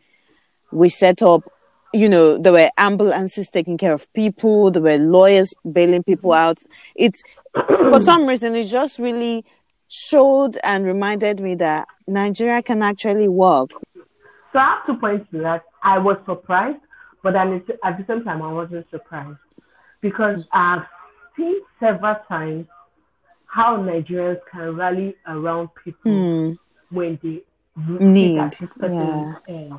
[0.73, 1.43] we set up,
[1.93, 6.59] you know, there were ambulances taking care of people, there were lawyers bailing people out.
[6.95, 7.23] It's
[7.55, 9.45] for some reason, it just really
[9.89, 13.71] showed and reminded me that Nigeria can actually work.
[14.53, 15.65] So I have two points to that.
[15.83, 16.81] I was surprised,
[17.23, 19.39] but at the same time, I wasn't surprised
[20.01, 20.85] because I've
[21.37, 22.67] seen several times
[23.47, 26.59] how Nigerians can rally around people mm.
[26.91, 27.43] when they
[27.99, 28.37] need.
[28.37, 29.79] Yeah.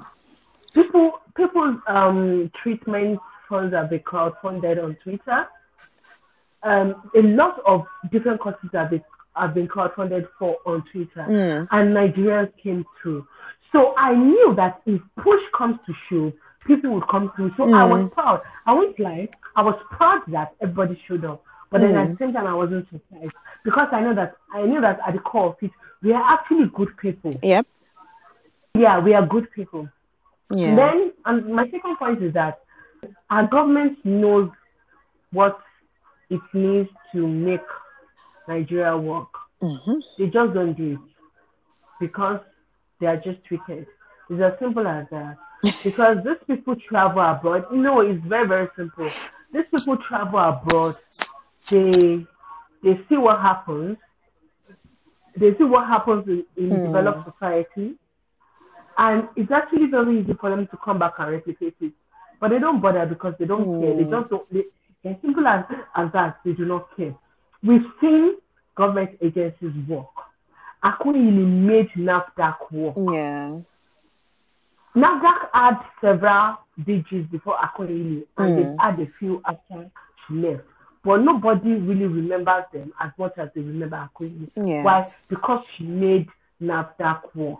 [0.73, 5.47] People, people's um, treatment funds have been crowdfunded on Twitter.
[6.61, 9.03] Um, a lot of different causes have been
[9.35, 11.67] have been crowdfunded for on Twitter, mm.
[11.71, 13.25] and Nigerians came through.
[13.71, 16.33] So I knew that if push comes to shove,
[16.67, 17.53] people would come through.
[17.55, 17.73] So mm.
[17.73, 18.07] I was hmm.
[18.09, 18.41] proud.
[18.65, 19.29] I won't lie.
[19.55, 21.43] I was proud that everybody showed up.
[21.69, 22.03] But then mm.
[22.03, 23.31] at the same time, I wasn't surprised
[23.63, 25.71] because I know that I knew that at the core of it,
[26.01, 27.39] we are actually good people.
[27.41, 27.65] Yep.
[28.73, 29.87] Yeah, we are good people.
[30.55, 30.75] Yeah.
[30.75, 32.59] Then, and my second point is that
[33.29, 34.49] our government knows
[35.31, 35.59] what
[36.29, 37.61] it needs to make
[38.47, 39.29] Nigeria work.
[39.61, 39.99] Mm-hmm.
[40.17, 40.99] They just don't do it
[41.99, 42.39] because
[42.99, 43.85] they are just wicked.
[44.29, 45.37] It's as simple as that.
[45.83, 47.65] because these people travel abroad.
[47.71, 49.11] No, it's very, very simple.
[49.53, 50.97] These people travel abroad
[51.69, 52.25] they
[52.83, 53.97] they see what happens.
[55.35, 56.85] They see what happens in, in mm.
[56.87, 57.95] developed society,
[58.99, 61.93] and it's actually very easy for them to come back and replicate it.
[62.41, 63.81] But they don't bother because they don't mm.
[63.81, 63.95] care.
[63.95, 64.11] They hmm.
[64.11, 64.53] just don't.
[64.53, 65.63] They, As simple as,
[65.95, 67.15] as that, they do not care.
[67.63, 68.35] We've seen
[68.75, 70.07] government agencies work.
[70.83, 72.95] Akunyili made NAFDAC work.
[73.13, 73.59] Yeah.
[74.95, 78.57] NAFDAC had several DGs before Akunyili, and mm.
[78.57, 79.89] they had a few after
[80.27, 80.63] she left.
[81.05, 84.51] But nobody really remembers them as much as they remember Akunyili.
[84.57, 84.83] Yes.
[84.83, 85.09] Why?
[85.29, 86.27] Because she made
[86.61, 87.59] NAFDAC work.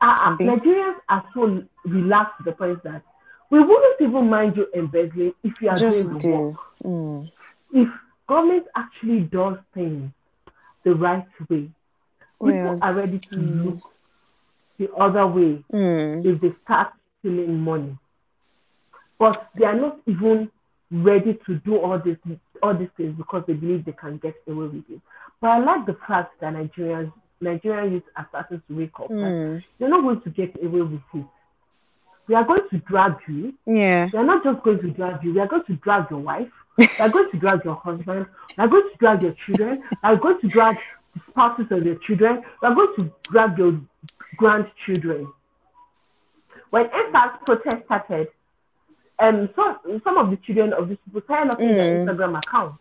[0.00, 3.02] Uh, Nigerians are so relaxed to the point that
[3.50, 6.30] we wouldn't even mind you embezzling if you are Just doing the do.
[6.30, 6.56] work.
[6.84, 7.32] Mm.
[7.72, 7.88] If
[8.28, 10.10] government actually does things
[10.84, 11.70] the right way,
[12.40, 13.64] people are ready to mm.
[13.64, 13.90] look
[14.78, 16.24] the other way mm.
[16.26, 17.96] if they start stealing money.
[19.18, 20.50] But they are not even
[20.90, 22.16] ready to do all this
[22.62, 25.00] all these things because they believe they can get away with it.
[25.40, 27.12] But I like the fact that Nigerians
[27.44, 29.10] Nigerian youth are starting to wake up.
[29.10, 29.62] Mm.
[29.78, 31.26] You're not going to get away with it.
[32.26, 33.54] We are going to drag you.
[33.66, 34.08] Yeah.
[34.12, 35.34] We are not just going to drag you.
[35.34, 36.48] We are going to drag your wife.
[36.78, 38.26] we are going to drag your husband.
[38.56, 39.82] We are going to drag your children.
[39.90, 40.78] We are going to drag
[41.14, 42.42] the spouses of your children.
[42.62, 43.80] We are going to drag your
[44.36, 45.32] grandchildren.
[46.70, 48.28] When EndSARS protest started,
[49.20, 51.76] um, some some of the children of these people started looking mm.
[51.76, 52.78] their Instagram accounts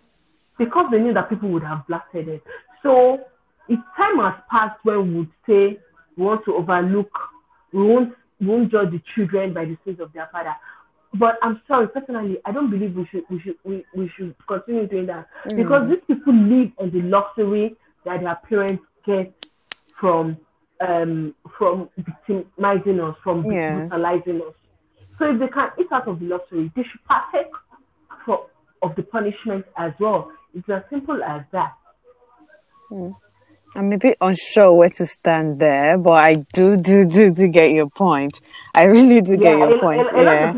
[0.57, 2.43] because they knew that people would have blasted it.
[2.81, 3.23] So
[3.69, 5.79] if time has passed when we would say
[6.17, 7.11] we want to overlook,
[7.71, 10.53] we won't, we won't judge the children by the sins of their father.
[11.15, 14.87] But I'm sorry, personally, I don't believe we should we should we, we should continue
[14.87, 15.57] doing that mm.
[15.57, 19.31] because these people live on the luxury that their parents get
[19.99, 20.37] from
[20.81, 23.75] um from victimizing us, from yeah.
[23.75, 24.53] brutalizing us.
[25.19, 27.51] So if they can eat out of the luxury, they should partake
[28.25, 28.47] for,
[28.81, 30.31] of the punishment as well.
[30.55, 31.73] It's as simple as that.
[32.91, 33.15] Mm.
[33.75, 37.71] I'm a bit unsure where to stand there, but I do do do do get
[37.71, 38.39] your point.
[38.75, 40.07] I really do get yeah, your point.
[40.15, 40.53] yeah,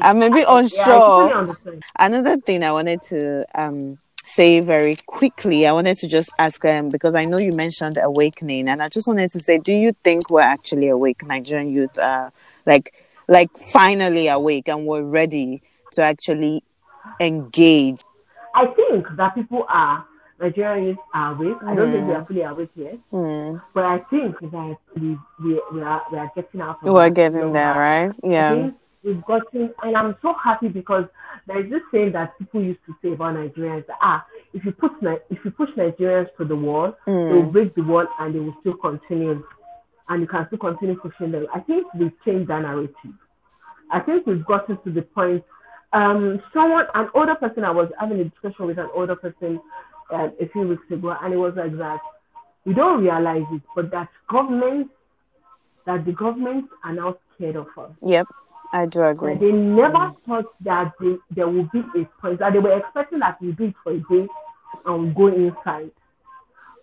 [0.00, 1.28] I'm a bit unsure.
[1.28, 6.64] Yeah, Another thing I wanted to um say very quickly, I wanted to just ask
[6.64, 9.92] um because I know you mentioned awakening, and I just wanted to say, do you
[10.04, 11.98] think we're actually awake, Nigerian youth?
[11.98, 12.30] Uh,
[12.64, 12.94] like
[13.28, 16.62] like finally awake and we're ready to actually
[17.20, 18.00] engage.
[18.54, 20.04] I think that people are
[20.40, 21.56] Nigerians are awake.
[21.60, 21.68] Mm.
[21.68, 23.62] I don't think we are fully awake yet, mm.
[23.74, 26.78] but I think that we we, we are we are getting out.
[26.82, 28.12] Of We're getting there, right?
[28.22, 28.70] Yeah.
[29.02, 31.04] we've gotten, and I'm so happy because
[31.46, 34.72] there is this saying that people used to say about Nigerians that ah, if you
[34.72, 34.92] put
[35.30, 37.30] if you push Nigerians to the wall, mm.
[37.30, 39.42] they will break the wall and they will still continue,
[40.08, 41.46] and you can still continue pushing them.
[41.54, 43.14] I think we've changed that narrative.
[43.90, 45.44] I think we've gotten to the point.
[45.92, 49.60] Um, someone, an older person, I was having a discussion with an older person
[50.12, 52.00] uh, a few weeks ago, and it was like that.
[52.64, 54.90] We don't realize it, but that government,
[55.86, 57.92] that the government are now scared of us.
[58.04, 58.26] Yep,
[58.72, 59.34] I do agree.
[59.34, 60.16] That they never mm.
[60.26, 63.64] thought that they, there would be a point that they were expecting that we do
[63.64, 64.26] it for a day
[64.84, 65.90] and go inside.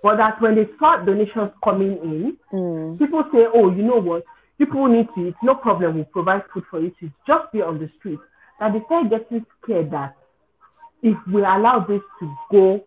[0.02, 3.00] But that when they saw donations coming in, mm.
[3.00, 4.24] people say, "Oh, you know what?
[4.58, 5.36] People need to eat.
[5.42, 5.96] No problem.
[5.96, 8.20] We'll provide food for you to just be on the street."
[8.60, 10.16] That they start getting scared that
[11.02, 12.84] if we allow this to go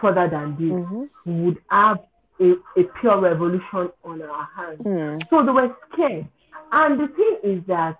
[0.00, 1.04] further than this, mm-hmm.
[1.24, 1.98] we would have
[2.40, 4.80] a, a pure revolution on our hands.
[4.80, 5.28] Mm.
[5.28, 6.26] So they were scared.
[6.72, 7.98] And the thing is that,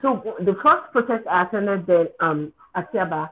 [0.00, 3.30] so the first protest I attended then um, at Yaba,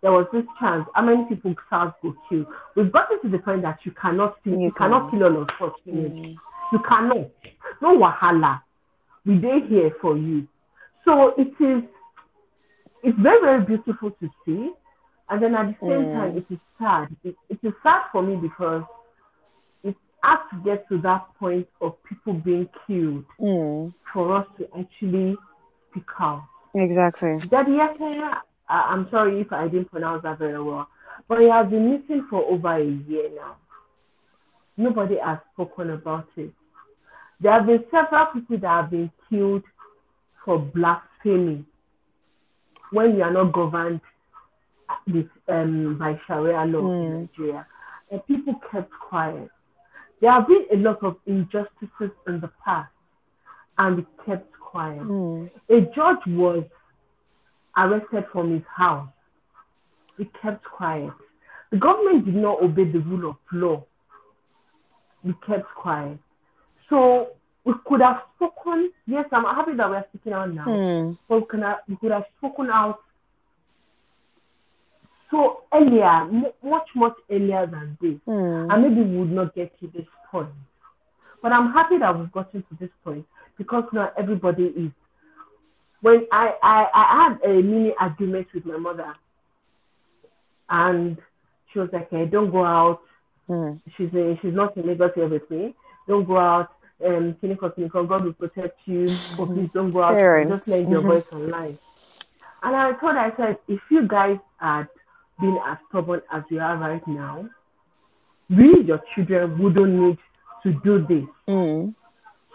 [0.00, 0.88] there was this chance.
[0.94, 2.46] How many people SARS will kill?
[2.76, 5.48] We've gotten to the point that you cannot kill, you, you cannot kill all of
[5.60, 5.78] us.
[5.86, 6.36] Mm.
[6.72, 7.30] You cannot.
[7.82, 8.62] No wahala.
[9.26, 10.46] We day here for you.
[11.04, 11.82] So it is.
[13.02, 14.70] It's very very beautiful to see.
[15.30, 16.14] And then at the same mm.
[16.14, 17.08] time, it is sad.
[17.22, 18.82] It, it is sad for me because
[19.84, 23.92] it has to get to that point of people being killed mm.
[24.12, 25.36] for us to actually
[25.90, 26.44] speak out.
[26.74, 27.38] Exactly.
[27.50, 28.38] Daddy Yakaya,
[28.68, 30.88] I'm sorry if I didn't pronounce that very well,
[31.28, 33.56] but he has been missing for over a year now.
[34.76, 36.52] Nobody has spoken about it.
[37.40, 39.64] There have been several people that have been killed
[40.44, 41.64] for blasphemy
[42.92, 44.00] when we are not governed
[45.06, 47.06] with um, by Sharia law mm.
[47.06, 47.66] in Nigeria,
[48.10, 49.48] and people kept quiet.
[50.20, 52.90] There have been a lot of injustices in the past,
[53.78, 55.02] and we kept quiet.
[55.02, 55.50] Mm.
[55.70, 56.64] A judge was
[57.76, 59.08] arrested from his house.
[60.18, 61.12] We kept quiet.
[61.70, 63.84] The government did not obey the rule of law.
[65.22, 66.18] We kept quiet.
[66.88, 67.28] So
[67.64, 68.90] we could have spoken.
[69.06, 70.64] Yes, I'm happy that we are speaking out now.
[70.64, 71.18] Mm.
[71.28, 73.00] But we, can have, we could have spoken out
[75.30, 76.24] so earlier,
[76.62, 78.18] much, much earlier than this.
[78.26, 78.72] Mm.
[78.72, 80.48] And maybe we would not get to this point.
[81.42, 83.26] But I'm happy that we've gotten to this point
[83.56, 84.90] because now everybody is
[86.00, 89.14] when I, I, I had a mini argument with my mother,
[90.70, 91.18] and
[91.72, 93.00] she was like, hey, don't go out.
[93.48, 93.80] Mm.
[93.96, 95.74] She's a, she's not in Lagos here with me.
[96.06, 96.72] Don't go out.
[97.04, 98.04] Um, clinical, clinical.
[98.04, 99.06] God will protect you.
[99.38, 100.12] Oh, please don't go out.
[100.12, 100.50] Parents.
[100.50, 101.10] Just lend your mm-hmm.
[101.10, 101.78] voice online.
[102.62, 104.88] And I told her, I said, if you guys had
[105.40, 107.48] been as stubborn as you are right now,
[108.50, 110.18] we, your children, wouldn't need
[110.62, 111.28] to do this.
[111.48, 111.94] Mm.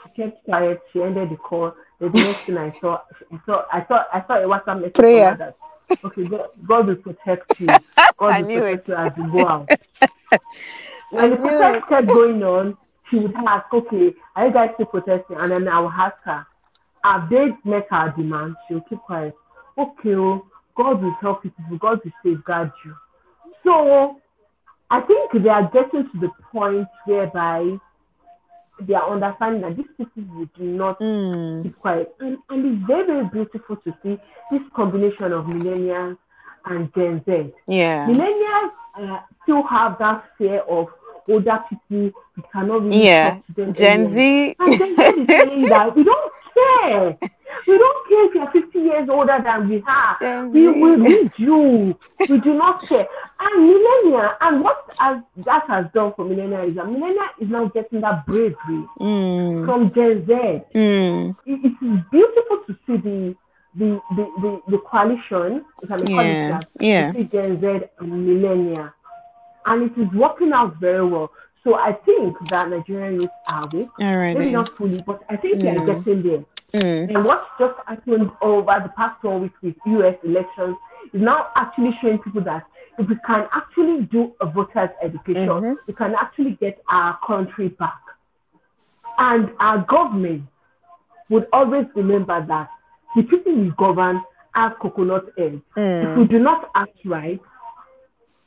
[0.04, 0.82] She kept quiet.
[0.92, 1.74] She ended the call.
[2.00, 5.36] The next thing I saw, I saw, I saw, I saw a WhatsApp message Prayer.
[5.38, 5.56] that
[6.04, 7.68] okay, God, God will protect you.
[8.18, 8.92] God will protect it.
[8.92, 9.70] you as you go out.
[11.12, 12.78] when the protest kept going on,
[13.10, 15.38] she would ask, okay, are you guys still protesting?
[15.40, 16.46] And then I will ask her,
[17.04, 18.56] have they met our demand?
[18.68, 19.36] She'll keep quiet.
[19.78, 20.46] Okay, oh,
[20.76, 22.96] God will help you God will safeguard you.
[23.64, 24.20] So
[24.90, 27.78] I think they are getting to the point whereby
[28.82, 31.64] they are understanding that these people would not mm.
[31.64, 32.14] keep quiet.
[32.20, 34.20] And, and it's very, very beautiful to see
[34.52, 36.18] this combination of millennials
[36.66, 37.54] and Gen Z.
[37.68, 38.08] Yeah.
[38.08, 40.88] Millennials uh, still have that fear of
[41.30, 42.20] older people.
[42.36, 43.36] We cannot really yeah.
[43.36, 43.74] talk to them.
[43.74, 44.56] Gen Z.
[44.60, 47.18] And Gen Z is saying that we don't care.
[47.68, 50.48] We don't care if you're 50 years older than we are.
[50.50, 51.98] We, we, we do.
[52.30, 53.08] We do not care.
[53.40, 57.66] And millennia, and what has, that has done for millennia is that millennia is now
[57.68, 59.66] getting that bravery mm.
[59.66, 60.34] from Gen Z.
[60.76, 61.36] Mm.
[61.46, 63.36] It, it is beautiful to see the
[63.76, 66.48] the the, the, the coalition, if I may call yeah.
[66.48, 67.12] it that, yeah.
[67.12, 68.94] Gen Z and millennia.
[69.66, 71.32] And it is working out very well.
[71.64, 73.90] So I think that Nigerian youth are weak.
[74.00, 75.62] Maybe not fully, but I think mm.
[75.62, 76.04] they are mm.
[76.04, 76.46] getting there.
[76.74, 77.16] Mm.
[77.16, 80.76] And what's just happened over the past one weeks with US elections
[81.14, 82.66] is now actually showing people that
[82.98, 85.74] if we can actually do a voter's education, mm-hmm.
[85.88, 88.00] we can actually get our country back.
[89.18, 90.44] And our government
[91.30, 92.70] would always remember that
[93.16, 94.22] the people we govern
[94.56, 95.62] are coconut heads.
[95.78, 96.12] Mm.
[96.12, 97.40] If we do not act right,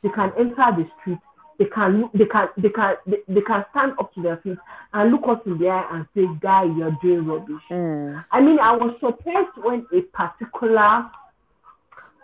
[0.02, 1.18] they can enter the street
[1.58, 4.58] they can they can they can they, they can stand up to their feet
[4.92, 8.24] and look us in the eye and say, "Guy, you're doing rubbish." Mm.
[8.30, 11.10] I mean, I was surprised when a particular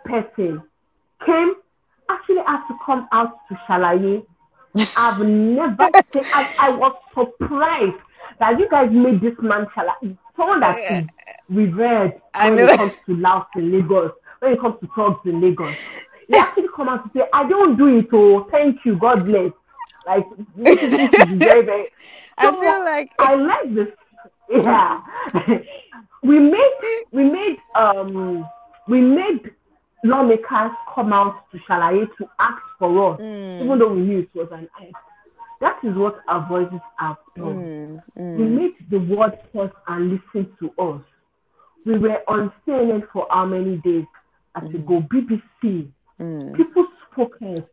[0.05, 0.63] person
[1.25, 1.55] came
[2.09, 4.25] actually had to come out to Shalaye.
[4.97, 6.23] I've never seen.
[6.25, 8.01] I, I was surprised
[8.39, 10.17] that you guys made this man Shalaye.
[10.35, 11.05] Someone that is
[11.49, 16.07] revered when it comes to Laos in Lagos, when it comes to thugs in Lagos
[16.27, 19.51] he actually come out to say, I don't do it, oh, thank you, God bless.
[20.05, 21.85] Like, this is, this is very, very.
[22.41, 23.11] So I feel like.
[23.19, 23.87] I like this.
[24.49, 25.01] Yeah.
[26.23, 28.47] we made, we made, um,
[28.87, 29.51] we made
[30.03, 33.63] lawmakers come out to Shalaye to ask for us, mm.
[33.63, 34.93] even though we knew it was an act.
[35.61, 37.55] That is what our voices have done.
[37.55, 38.37] Mm, mm.
[38.37, 41.01] We made the world pause and listen to us.
[41.85, 44.05] We were on CNN for how many days?
[44.55, 44.73] As mm.
[44.73, 45.87] we go BBC,
[46.19, 46.55] Mm.
[46.55, 47.69] People spoke out.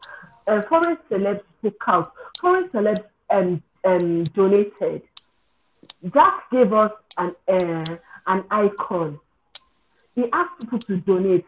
[0.47, 2.13] Uh, foreign celebs spoke out.
[2.41, 5.03] Foreign celebs um, um, donated.
[6.03, 9.19] That gave us an uh, an icon.
[10.15, 11.47] He asked people to donate.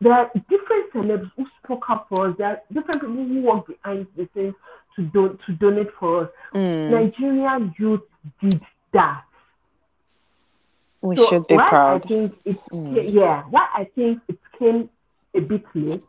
[0.00, 2.36] There are different celebs who spoke up for us.
[2.38, 4.54] There are different people who work behind the scenes
[4.96, 6.30] to do, to donate for us.
[6.54, 6.90] Mm.
[6.90, 8.00] Nigerian youth
[8.40, 8.60] did
[8.92, 9.24] that.
[11.02, 12.04] We so should be proud.
[12.04, 13.12] I think it, mm.
[13.12, 14.90] yeah, why I think it came
[15.34, 16.02] a bit late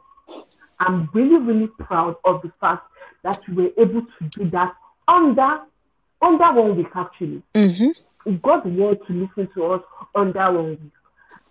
[0.81, 2.87] I'm really, really proud of the fact
[3.23, 4.75] that we were able to do that
[5.07, 5.59] under
[6.21, 7.43] under one week actually.
[7.53, 7.89] Mm-hmm.
[8.25, 9.83] We got the world to listen to us
[10.15, 10.91] under one week.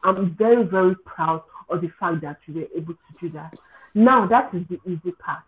[0.02, 3.54] I'm very, very proud of the fact that we were able to do that.
[3.94, 5.44] Now that is the easy part.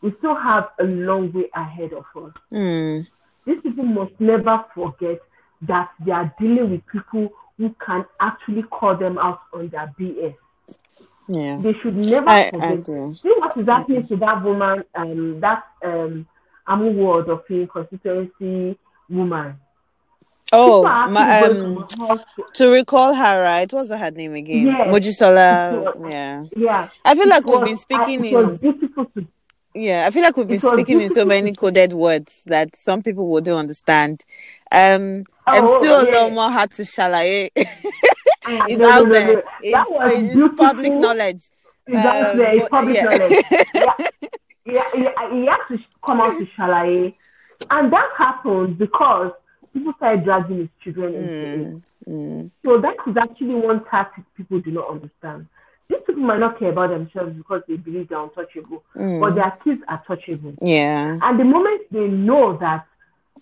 [0.00, 2.32] We still have a long way ahead of us.
[2.52, 3.06] Mm.
[3.46, 5.18] These people must never forget
[5.62, 10.36] that they are dealing with people who can actually call them out on their BS.
[11.28, 11.58] Yeah.
[11.62, 12.72] They should never I, forget.
[12.72, 13.16] I do.
[13.22, 14.14] See what is happening mm-hmm.
[14.14, 16.26] to that woman, um, that um,
[16.66, 19.56] Amu Ward of constituency woman.
[20.50, 21.86] Oh, my, um,
[22.54, 23.70] to recall her, right?
[23.70, 24.66] What's her name again?
[24.66, 24.94] Yes.
[24.94, 26.10] Mojisola.
[26.10, 26.44] Yeah.
[26.56, 26.88] Yeah.
[27.04, 29.28] I feel like we've been speaking in.
[29.74, 33.28] yeah, I feel like we've been speaking in so many coded words that some people
[33.28, 34.24] wouldn't understand.
[34.72, 36.28] Um, oh, MC yeah.
[36.28, 37.50] Oluomo had to shalaye.
[38.68, 39.34] it's no, out no, there.
[39.64, 41.44] No, it's, it's public knowledge.
[41.86, 43.04] Exactly, um, it's public yeah.
[43.04, 43.44] knowledge.
[44.66, 47.14] yeah, yeah, he has to come out to shalaye,
[47.70, 49.32] and that happened because
[49.72, 51.82] people started dragging his children into mm, it.
[52.08, 52.50] Mm.
[52.64, 55.46] So that is actually one tactic people do not understand
[55.88, 59.20] these people might not care about themselves because they believe they're untouchable, mm.
[59.20, 60.56] but their kids are touchable.
[60.60, 61.18] Yeah.
[61.22, 62.86] And the moment they know that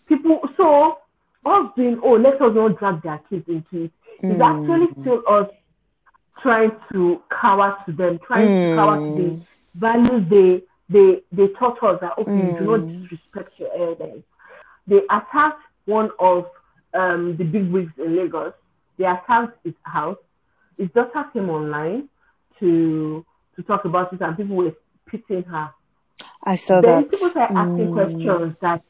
[0.08, 0.98] people, so
[1.44, 3.92] us doing, oh, let us not drag their kids into it,
[4.22, 4.32] Mm.
[4.32, 5.48] It's actually still us
[6.42, 8.70] trying to cower to them, trying mm.
[8.70, 9.46] to cower to the mm.
[9.74, 12.52] values they they they taught us that okay, mm.
[12.52, 13.02] you do not mm.
[13.02, 14.22] disrespect your elders.
[14.86, 16.46] They attacked one of
[16.94, 18.52] um, the big wigs in Lagos.
[18.98, 20.18] They attacked his house.
[20.78, 22.08] His daughter came online
[22.60, 23.24] to
[23.56, 24.74] to talk about it, and people were
[25.06, 25.70] pitying her.
[26.44, 27.10] I saw then that.
[27.10, 27.92] people started asking mm.
[27.92, 28.82] questions that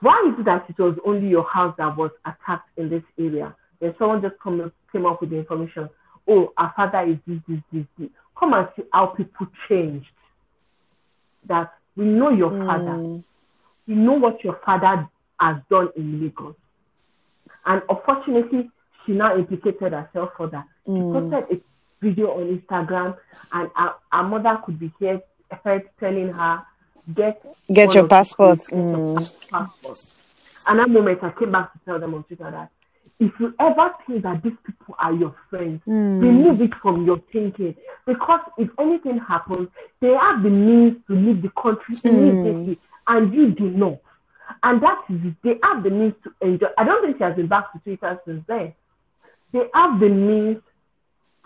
[0.00, 3.54] why is it that it was only your house that was attacked in this area?
[3.80, 5.88] Then someone just come, came up with the information.
[6.26, 8.08] Oh, our father is this, this, this, this.
[8.38, 10.06] Come and see how people changed.
[11.46, 12.66] That we know your mm.
[12.66, 13.22] father.
[13.86, 15.08] We know what your father
[15.40, 16.54] has done in Lagos.
[17.64, 18.70] And unfortunately,
[19.04, 20.66] she now implicated herself for that.
[20.86, 20.96] Mm.
[20.96, 21.62] She posted a
[22.04, 23.16] video on Instagram,
[23.52, 25.20] and our, our mother could be here,
[25.64, 26.62] heard telling her,
[27.14, 29.50] "Get get your passport." Mm.
[29.50, 29.98] passport.
[30.66, 32.70] And that moment, I came back to tell them on Twitter that
[33.20, 36.22] if you ever think that these people are your friends, mm.
[36.22, 37.74] remove it from your thinking.
[38.06, 39.68] Because if anything happens,
[40.00, 42.04] they have the means to leave the country mm.
[42.08, 43.98] immediately, and you do not.
[44.62, 45.32] And that is.
[45.42, 46.68] They have the means to enjoy.
[46.78, 48.72] I don't think she has been back to Twitter since then.
[49.52, 50.62] They have the means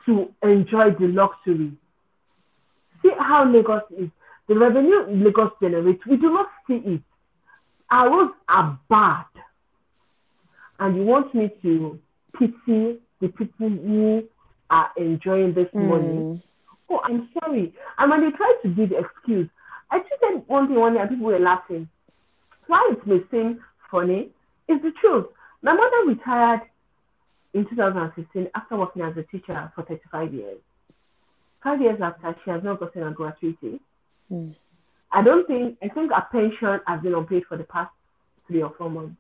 [0.07, 1.73] to enjoy the luxury.
[3.03, 4.09] See how Lagos is.
[4.49, 7.01] The revenue Lagos generates, we do not see it.
[7.91, 9.25] Our roads are bad.
[10.83, 11.99] And you want me to
[12.39, 14.24] pity the people who
[14.70, 15.89] are enjoying this mm.
[15.89, 16.43] money?
[16.91, 17.72] Oh, I'm sorry.
[17.99, 19.49] And when they try to give excuse,
[19.91, 21.89] I just said one thing one day and people were laughing
[22.72, 23.61] while it may seem
[23.91, 24.30] funny,
[24.66, 25.26] it's the truth.
[25.62, 26.62] My mother retired
[27.53, 30.59] in 2016 after working as a teacher for 35 years.
[31.62, 33.78] Five years after, she has not gotten a gratuity.
[34.33, 34.55] Mm.
[35.12, 37.91] I don't think, I think a pension has been unpaid for the past
[38.49, 39.16] three or four months.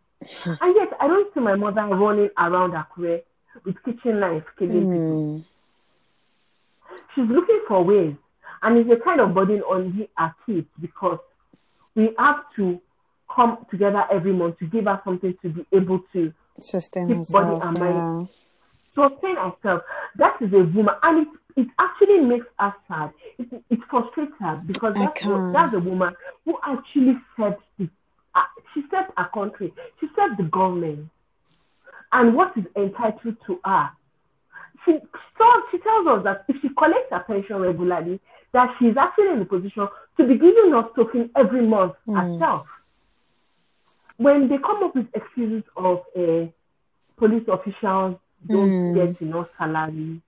[0.60, 3.22] And yet, I don't see my mother running around Akure
[3.64, 4.92] with kitchen knives killing mm.
[4.92, 5.44] people.
[7.14, 8.14] She's looking for ways,
[8.62, 11.18] and it's a kind of burden on our kids because
[11.94, 12.80] we have to
[13.34, 17.60] come together every month to give us something to be able to sustain keep herself,
[17.60, 18.28] body and mind.
[18.96, 19.08] Yeah.
[19.08, 19.84] Sustain ourselves.
[20.16, 23.12] That is a woman, and it, it actually makes us sad.
[23.38, 26.14] It, it frustrates her because that's, that's a woman
[26.44, 27.88] who actually served the,
[28.74, 31.08] she served a country, she served the government,
[32.12, 33.90] and what is entitled to her.
[34.84, 34.92] She,
[35.70, 38.20] she tells us that if she collects her pension regularly,
[38.52, 42.16] that she's actually in a position to be giving us token every month mm.
[42.16, 42.66] herself
[44.22, 46.46] when they come up with excuses of uh,
[47.16, 48.16] police officials
[48.48, 48.94] don't mm.
[48.94, 50.20] get enough salary,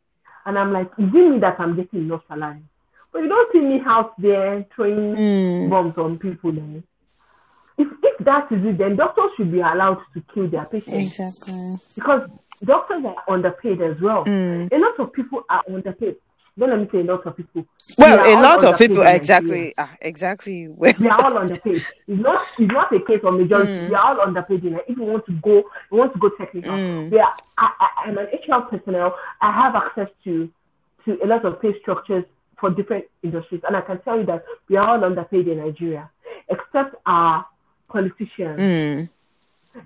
[0.46, 2.62] and I'm like, is it me that I'm getting enough salary?
[3.12, 5.70] But you don't see me out there throwing mm.
[5.70, 6.52] bombs on people.
[6.52, 6.82] Then.
[7.76, 11.18] If, if that is it, then doctors should be allowed to kill their patients.
[11.18, 11.76] Exactly.
[11.94, 12.28] Because
[12.64, 14.24] doctors are underpaid as well.
[14.24, 14.72] Mm.
[14.72, 16.16] A lot of people are underpaid
[16.56, 17.66] don't let me say a lot of people.
[17.98, 20.68] Well, a lot of people, exactly, uh, exactly.
[20.68, 21.76] we are all underpaid.
[21.76, 23.72] It's not, it's not a case of majority.
[23.72, 23.88] Mm.
[23.88, 24.64] We are all underpaid.
[24.64, 26.72] If you want to go, you want to go technical.
[26.72, 27.10] Mm.
[27.10, 27.70] We are, I,
[28.04, 29.16] I, am an HR personnel.
[29.40, 30.48] I have access to
[31.06, 32.24] to a lot of pay structures
[32.60, 36.08] for different industries, and I can tell you that we are all underpaid in Nigeria,
[36.48, 37.44] except our
[37.94, 38.60] politicians.
[38.60, 39.08] Mm.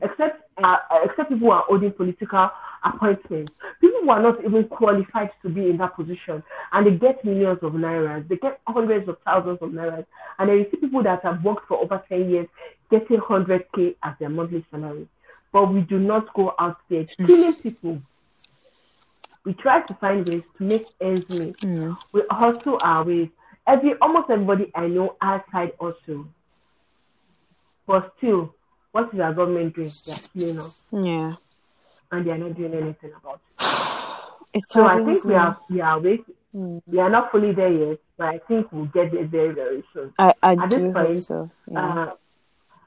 [0.03, 2.51] Except, uh, except people who are holding political
[2.85, 3.53] appointments.
[3.81, 6.43] People who are not even qualified to be in that position
[6.73, 10.05] and they get millions of naira, they get hundreds of thousands of naira,
[10.39, 12.47] And then you see people that have worked for over 10 years
[12.91, 15.07] getting 100k as their monthly salary.
[15.53, 18.03] But we do not go out there killing people.
[19.45, 21.57] We try to find ways to make ends meet.
[21.59, 21.97] Mm.
[22.13, 23.29] We hustle our ways.
[23.67, 26.29] Every almost everybody I know outside also.
[27.89, 28.55] But still,
[28.93, 29.91] what is our government doing?
[30.37, 30.85] Killing us.
[30.93, 31.35] Yeah
[32.11, 33.65] and they are not doing anything about it.
[34.55, 36.35] It's so I think we are we are waiting.
[36.57, 36.81] Mm.
[36.87, 40.15] We are not fully there yet, but I think we'll get there very very soon.
[40.19, 41.51] I, I at do this point, so.
[41.71, 41.87] Yeah.
[41.87, 42.15] Uh,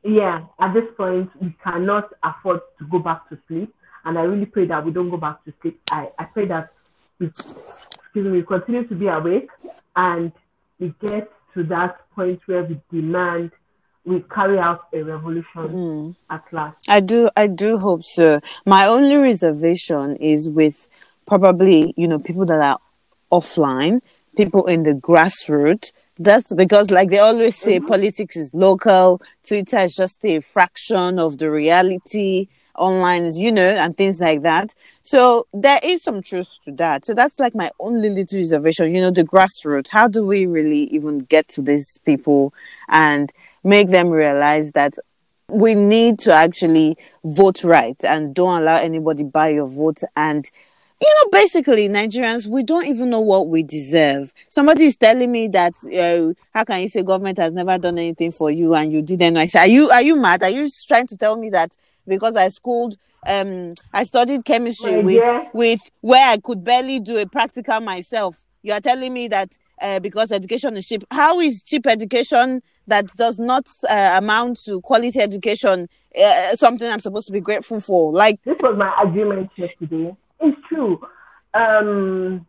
[0.03, 3.71] yeah, at this point we cannot afford to go back to sleep,
[4.05, 5.79] and I really pray that we don't go back to sleep.
[5.91, 6.73] I, I pray that
[7.19, 9.51] we, excuse me, we continue to be awake
[9.95, 10.31] and
[10.79, 13.51] we get to that point where we demand
[14.05, 16.15] we carry out a revolution mm.
[16.29, 16.77] at last.
[16.87, 18.39] I do, I do hope so.
[18.65, 20.89] My only reservation is with
[21.27, 22.79] probably, you know, people that are
[23.31, 24.01] offline,
[24.35, 25.91] people in the grassroots.
[26.17, 27.87] That's because, like they always say, mm-hmm.
[27.87, 29.21] politics is local.
[29.47, 32.47] Twitter is just a fraction of the reality.
[32.77, 34.73] Online is, you know, and things like that.
[35.03, 37.05] So there is some truth to that.
[37.05, 38.93] So that's like my only little reservation.
[38.93, 39.89] You know, the grassroots.
[39.89, 42.53] How do we really even get to these people
[42.87, 43.31] and
[43.63, 44.93] make them realize that
[45.47, 50.49] we need to actually vote right and don't allow anybody buy your vote and
[51.01, 54.31] you know, basically, Nigerians, we don't even know what we deserve.
[54.49, 58.31] Somebody is telling me that, uh, how can you say government has never done anything
[58.31, 59.35] for you and you didn't?
[59.35, 60.43] I say, are you are you mad?
[60.43, 61.75] Are you trying to tell me that
[62.07, 65.49] because I schooled, um, I studied chemistry oh, with yeah.
[65.55, 68.35] with where I could barely do a practical myself?
[68.61, 69.51] You are telling me that
[69.81, 71.03] uh, because education is cheap.
[71.09, 75.87] How is cheap education that does not uh, amount to quality education
[76.21, 78.11] uh, something I'm supposed to be grateful for?
[78.11, 80.99] Like this was my argument yesterday it's true.
[81.53, 82.45] Um,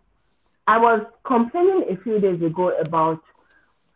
[0.67, 3.21] I was complaining a few days ago about,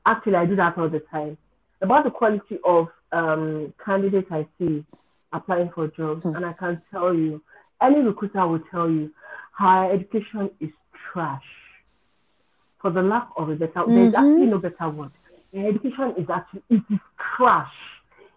[0.05, 1.39] actually, I do that all the time,
[1.80, 4.84] about the quality of um, candidates I see
[5.32, 6.22] applying for jobs.
[6.22, 6.37] Hmm.
[6.37, 7.43] And I can tell you,
[7.80, 9.12] any recruiter will tell you,
[9.53, 10.70] higher education is
[11.12, 11.45] trash.
[12.80, 13.95] For the lack of a better, mm-hmm.
[13.95, 15.11] there's actually no better word.
[15.65, 16.99] Education is actually, it is
[17.37, 17.73] trash.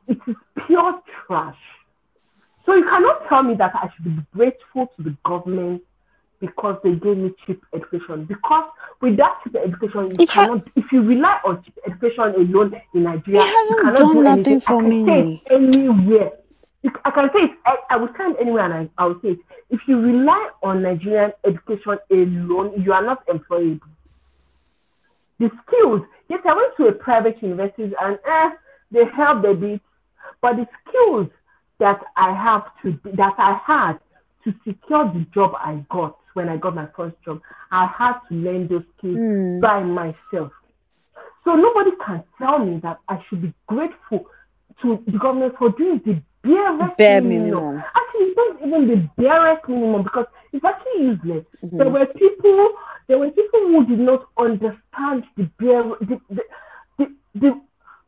[0.08, 1.58] It is pure trash.
[2.66, 5.82] So you cannot tell me that I should be grateful to the government
[6.40, 8.26] because they gave me cheap education.
[8.26, 8.70] Because
[9.02, 13.42] with that cheap education, you cannot, if you rely on cheap education alone in Nigeria,
[13.42, 15.42] it hasn't done do nothing for me.
[15.52, 16.32] anywhere.
[17.04, 19.40] I can say it, I, I will stand anywhere and I, I will say it.
[19.70, 23.82] If you rely on Nigerian education alone, you are not employable.
[25.40, 28.50] The skills, yes, I went to a private university and eh,
[28.92, 29.82] they helped a bit,
[30.42, 31.28] but the skills
[31.80, 34.00] that I have to that I had
[34.44, 37.42] to secure the job I got when I got my first job.
[37.72, 39.62] I had to learn those skills mm.
[39.62, 40.52] by myself.
[41.44, 44.26] So nobody can tell me that I should be grateful
[44.82, 47.50] to the government for doing the barest bare minimum.
[47.50, 47.84] minimum.
[47.96, 51.46] Actually, it's not even the barest minimum because it's actually useless.
[51.64, 51.78] Mm-hmm.
[51.78, 52.70] There were people,
[53.10, 56.42] there were people who did not understand the bare, the, the,
[57.00, 57.62] the, the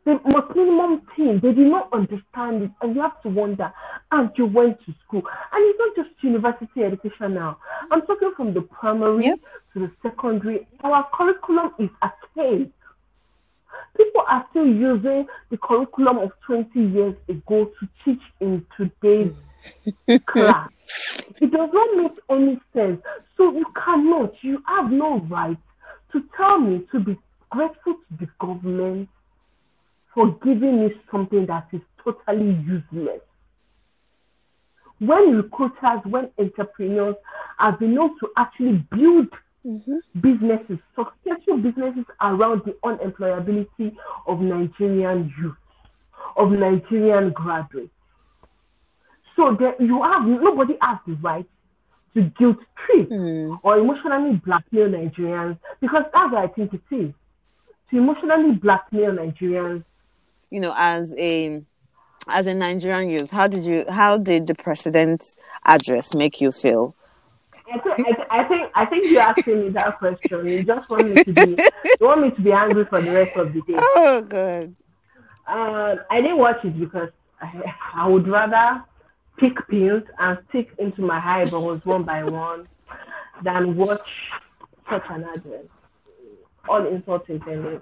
[0.06, 1.40] the most minimum thing.
[1.42, 3.72] They did not understand it, and you have to wonder.
[4.12, 5.22] And you went to school,
[5.52, 7.58] and it's not just university education now.
[7.92, 9.40] I'm talking from the primary yep.
[9.74, 10.68] to the secondary.
[10.84, 12.72] Our curriculum is archaic.
[13.98, 19.34] People are still using the curriculum of 20 years ago to teach in today's
[20.26, 20.70] class.
[21.42, 23.02] It does not make any sense.
[23.38, 25.58] So you cannot, you have no right
[26.12, 27.18] to tell me to be
[27.50, 29.10] grateful to the government
[30.14, 33.22] for giving me something that is totally useless.
[35.00, 37.16] When recruiters, when entrepreneurs
[37.58, 39.28] have been able to actually build
[39.66, 39.98] mm-hmm.
[40.22, 43.96] businesses, successful businesses around the unemployability
[44.28, 45.56] of Nigerian youth,
[46.38, 47.92] of Nigerian graduates.
[49.42, 51.46] So that you have nobody has the right
[52.14, 53.60] to guilt trip mm.
[53.64, 57.12] or emotionally blackmail Nigerians because that's what I think it is.
[57.90, 59.84] To emotionally blackmail Nigerians
[60.52, 61.64] you know, as a
[62.28, 66.94] as a Nigerian youth, how did you how did the president's address make you feel?
[67.74, 70.48] I think, I think I think you're asking me that question.
[70.48, 71.64] You just want me to be
[72.00, 73.74] you want me to be angry for the rest of the day.
[73.76, 74.76] Oh good.
[75.48, 77.10] Uh, I didn't watch it because
[77.42, 78.84] I, I would rather
[79.42, 82.66] pick pills and stick into my eyeballs one by one
[83.44, 84.08] than watch
[84.90, 85.66] such an address.
[86.70, 87.82] All insults intended.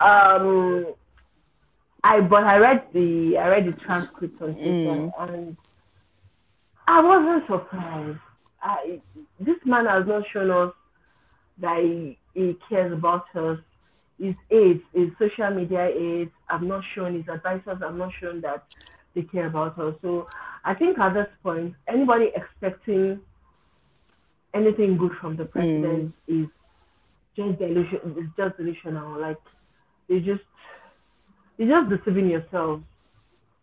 [0.00, 0.94] Um,
[2.04, 5.12] I but I read the I read the transcript on Twitter mm.
[5.18, 5.56] and
[6.86, 8.18] I wasn't surprised.
[8.60, 9.00] I,
[9.40, 10.74] this man has not shown us
[11.58, 13.58] that he, he cares about us.
[14.20, 18.64] His aides, his social media aides have not shown, his advisors have not shown that
[19.14, 19.94] they care about us.
[20.02, 20.28] So
[20.64, 23.20] I think at this point, anybody expecting
[24.54, 26.42] anything good from the president mm.
[26.42, 26.48] is
[27.36, 29.20] just delusion, is just delusional.
[29.20, 29.38] Like
[30.08, 30.42] they just
[31.58, 32.80] you're just deceiving yourself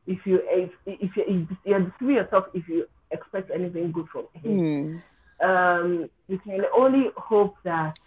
[0.08, 5.02] if you if, if you, you're deceiving yourself if you expect anything good from him.
[5.42, 5.42] Mm.
[5.42, 7.98] Um, you can only hope that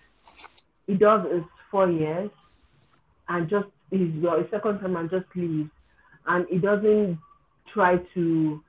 [0.86, 2.30] he does his four years
[3.28, 5.70] and just his your second term and just leaves,
[6.26, 7.18] and he doesn't
[7.72, 8.62] try to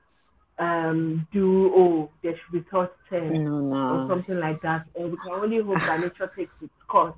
[0.58, 4.04] um, do oh there should be third ten no, no.
[4.04, 4.86] or something like that.
[4.94, 7.14] And we can only hope that nature takes its course.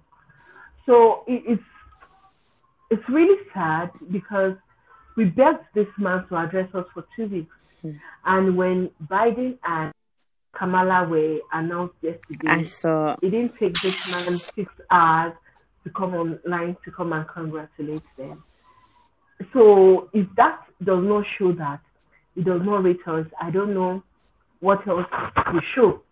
[0.87, 1.63] So it, it's
[2.91, 4.55] it's really sad because
[5.17, 7.55] we begged this man to address us for two weeks.
[7.85, 8.01] Mm.
[8.25, 9.93] And when Biden and
[10.55, 15.35] Kamala were announced yesterday, I saw it didn't take this man six hours
[15.85, 18.43] to come online to come and congratulate them.
[19.53, 21.81] So if that does not show that,
[22.37, 24.03] it does not rate us, I don't know
[24.61, 25.07] what else
[25.37, 26.03] to show.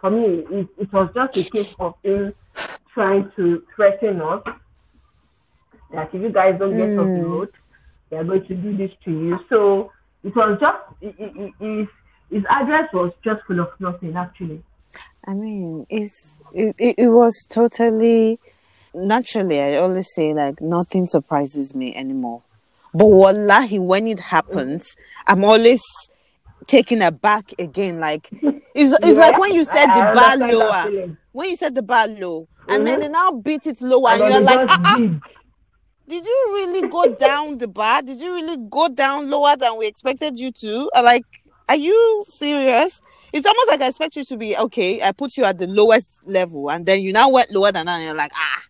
[0.00, 2.32] For me, it, it was just a case of him
[2.92, 4.42] trying to threaten us
[5.92, 7.00] that if you guys don't get mm.
[7.00, 7.32] off the hmm.
[7.32, 7.52] road,
[8.10, 9.38] they are going to do this to you.
[9.48, 9.92] So
[10.24, 10.78] it was just
[11.60, 11.86] his
[12.30, 14.62] his address was just full of nothing actually.
[15.26, 18.38] I mean, it's it, it was totally
[18.94, 19.60] naturally.
[19.60, 22.42] I always say like nothing surprises me anymore.
[22.96, 25.82] But wallahi, when it happens, I'm always
[26.66, 28.00] taken aback again.
[28.00, 31.16] Like it's, it's yeah, like when you said the bar lower.
[31.32, 32.72] When you said the bar low, mm-hmm.
[32.72, 33.02] and then mm-hmm.
[33.02, 34.96] they now beat it lower, and, and you're like, ah, ah,
[36.08, 38.00] did you really go down the bar?
[38.00, 40.90] Did you really go down lower than we expected you to?
[40.94, 41.26] Like,
[41.68, 43.02] are you serious?
[43.34, 45.02] It's almost like I expect you to be okay.
[45.02, 47.96] I put you at the lowest level, and then you now went lower than that,
[47.96, 48.62] and you're like, ah,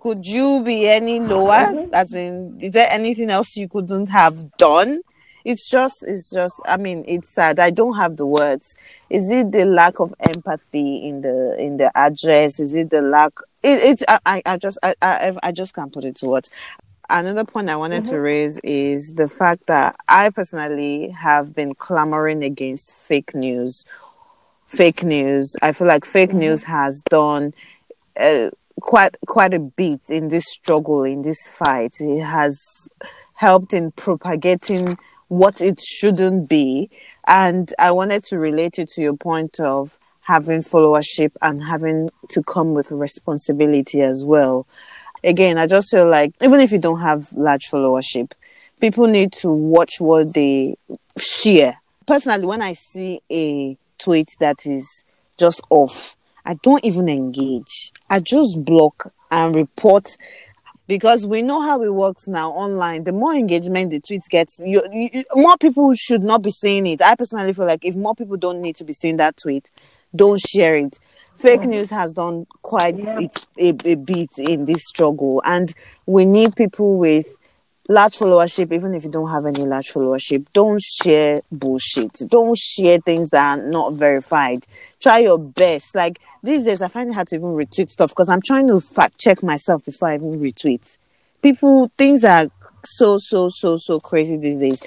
[0.00, 1.50] could you be any lower?
[1.50, 1.94] Mm-hmm.
[1.94, 5.00] As in, is there anything else you couldn't have done?
[5.44, 6.60] It's just, it's just.
[6.66, 7.58] I mean, it's sad.
[7.58, 8.76] I don't have the words.
[9.08, 12.60] Is it the lack of empathy in the in the address?
[12.60, 13.32] Is it the lack?
[13.62, 14.02] It, it's.
[14.08, 16.50] I, I just, I, I, I just can't put it to words
[17.10, 18.12] another point I wanted mm-hmm.
[18.12, 23.86] to raise is the fact that I personally have been clamoring against fake news.
[24.66, 25.56] Fake news.
[25.62, 26.40] I feel like fake mm-hmm.
[26.40, 27.54] news has done
[28.18, 28.50] uh,
[28.80, 31.94] quite quite a bit in this struggle, in this fight.
[32.00, 32.60] It has
[33.34, 34.96] helped in propagating
[35.28, 36.90] what it shouldn't be,
[37.26, 42.42] and I wanted to relate it to your point of having followership and having to
[42.42, 44.66] come with responsibility as well
[45.24, 48.32] again, I just feel like even if you don't have large followership,
[48.80, 50.76] people need to watch what they
[51.18, 51.80] share.
[52.06, 55.04] Personally, when I see a tweet that is
[55.38, 56.16] just off,
[56.48, 57.92] I don't even engage.
[58.08, 60.16] I just block and report
[60.86, 63.04] because we know how it works now online.
[63.04, 67.02] The more engagement the tweet gets, you, you, more people should not be seeing it.
[67.02, 69.70] I personally feel like if more people don't need to be seeing that tweet,
[70.16, 70.98] don't share it
[71.38, 73.28] fake news has done quite yeah.
[73.60, 75.72] a, a bit in this struggle and
[76.06, 77.36] we need people with
[77.88, 82.12] large followership even if you don't have any large followership don't share bullshit.
[82.28, 84.66] Don't share things that are not verified.
[85.00, 85.94] Try your best.
[85.94, 88.80] Like these days i find it hard to even retweet stuff because i'm trying to
[88.80, 90.98] fact check myself before i even retweet.
[91.42, 92.46] People things are
[92.84, 94.80] so so so so crazy these days.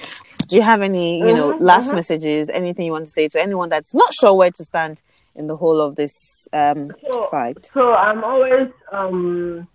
[0.48, 1.96] Do you have any you know mm-hmm, last mm-hmm.
[1.96, 5.02] messages anything you want to say to anyone that's not sure where to stand
[5.36, 7.70] in the whole of this um, so, fight?
[7.74, 9.68] So I'm always um,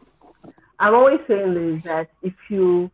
[0.79, 2.91] I'm always saying this that if you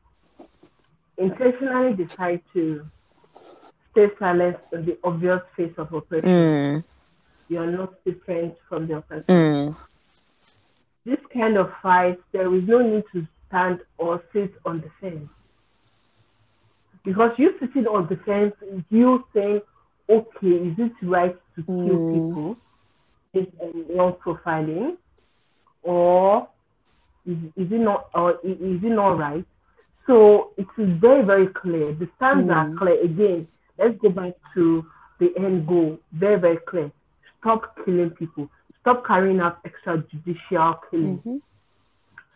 [1.19, 2.87] intentionally decide to
[3.93, 6.85] stay silent on the obvious face of oppression, mm.
[7.49, 9.33] you are not different from the oppressor.
[9.33, 9.77] Mm.
[11.05, 15.29] This kind of fight, there is no need to stand or sit on the fence.
[17.05, 18.55] Because you sitting on the fence,
[18.89, 19.65] you think
[20.09, 22.13] okay, is it right to kill mm.
[22.13, 22.57] people
[23.35, 24.97] Is on wrong profiling,
[25.83, 26.49] or
[27.25, 29.47] is, is it not, or is it not right?
[30.07, 31.93] So it is very, very clear.
[31.95, 32.55] The stands mm.
[32.55, 33.03] are clear.
[33.05, 33.47] Again,
[33.79, 34.85] let's go back to
[35.21, 35.99] the end goal.
[36.13, 36.91] Very, very clear.
[37.41, 38.49] Stop killing people.
[38.81, 41.19] Stop carrying out extrajudicial killing.
[41.19, 41.37] Mm-hmm.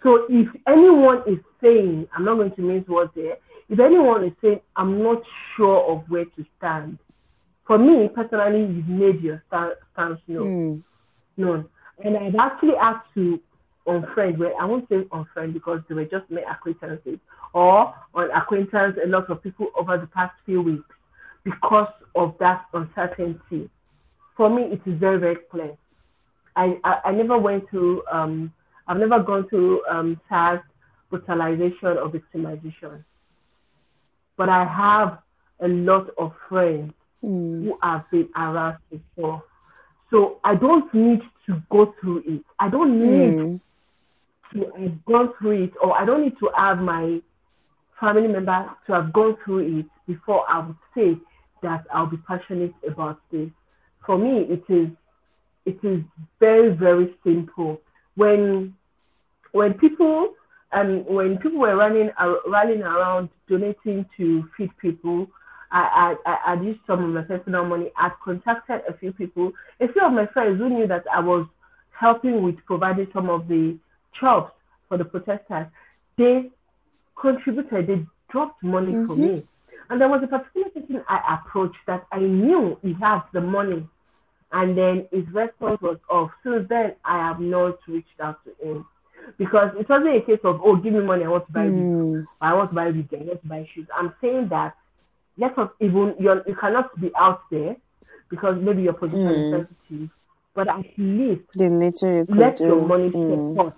[0.03, 3.39] So if anyone is saying, I'm not going to mince words there,
[3.69, 5.23] if anyone is saying, I'm not
[5.57, 6.99] sure of where to stand,
[7.67, 10.47] for me personally, you've made your stance known.
[10.47, 10.83] Mm.
[11.37, 11.69] known.
[12.05, 13.41] And I've actually asked to
[13.89, 17.19] unfriend, well, I won't say unfriend because they were just my acquaintances,
[17.57, 20.85] or on acquaintance, a lot of people over the past few weeks
[21.43, 23.71] because of that uncertainty.
[24.37, 25.75] For me, it is very, very clear.
[26.55, 28.53] I, I, I never went to, um,
[28.87, 30.61] I've never gone to um, SARS
[31.09, 33.03] brutalization or victimization.
[34.37, 35.21] But I have
[35.61, 36.93] a lot of friends
[37.25, 37.65] mm.
[37.65, 39.43] who have been harassed before.
[40.11, 42.45] So I don't need to go through it.
[42.59, 43.61] I don't need mm.
[44.53, 47.23] to have gone through it, or I don't need to have my
[48.01, 51.19] family member to have gone through it before I would say
[51.63, 53.49] that I'll be passionate about this.
[54.05, 54.89] For me, it is
[55.65, 56.03] it is
[56.39, 57.81] very very simple.
[58.15, 58.75] When
[59.53, 60.35] when people
[60.73, 65.29] and when people were running uh, running around donating to feed people,
[65.73, 67.91] I, I, I used some of my personal money.
[67.97, 71.47] i contacted a few people, a few of my friends who knew that I was
[71.99, 73.77] helping with providing some of the
[74.21, 74.53] jobs
[74.89, 75.67] for the protesters.
[76.19, 76.51] They
[77.21, 79.07] contributed, they dropped money mm-hmm.
[79.07, 79.47] for me.
[79.89, 83.87] And there was a particular person I approached that I knew he had the money.
[84.53, 86.31] And then his response was off.
[86.43, 88.87] Since then, I have not reached out to him.
[89.39, 92.25] Because it wasn't a case of, oh, give me money, I want to buy mm.
[92.41, 93.89] I want to buy this, I want to buy shoes.
[93.93, 94.77] I'm saying that
[95.37, 97.77] let us even you you cannot be out there
[98.29, 99.61] because maybe your position mm.
[99.61, 100.17] is sensitive,
[100.55, 102.67] but at least the little you let do.
[102.67, 103.51] your money mm.
[103.51, 103.75] support.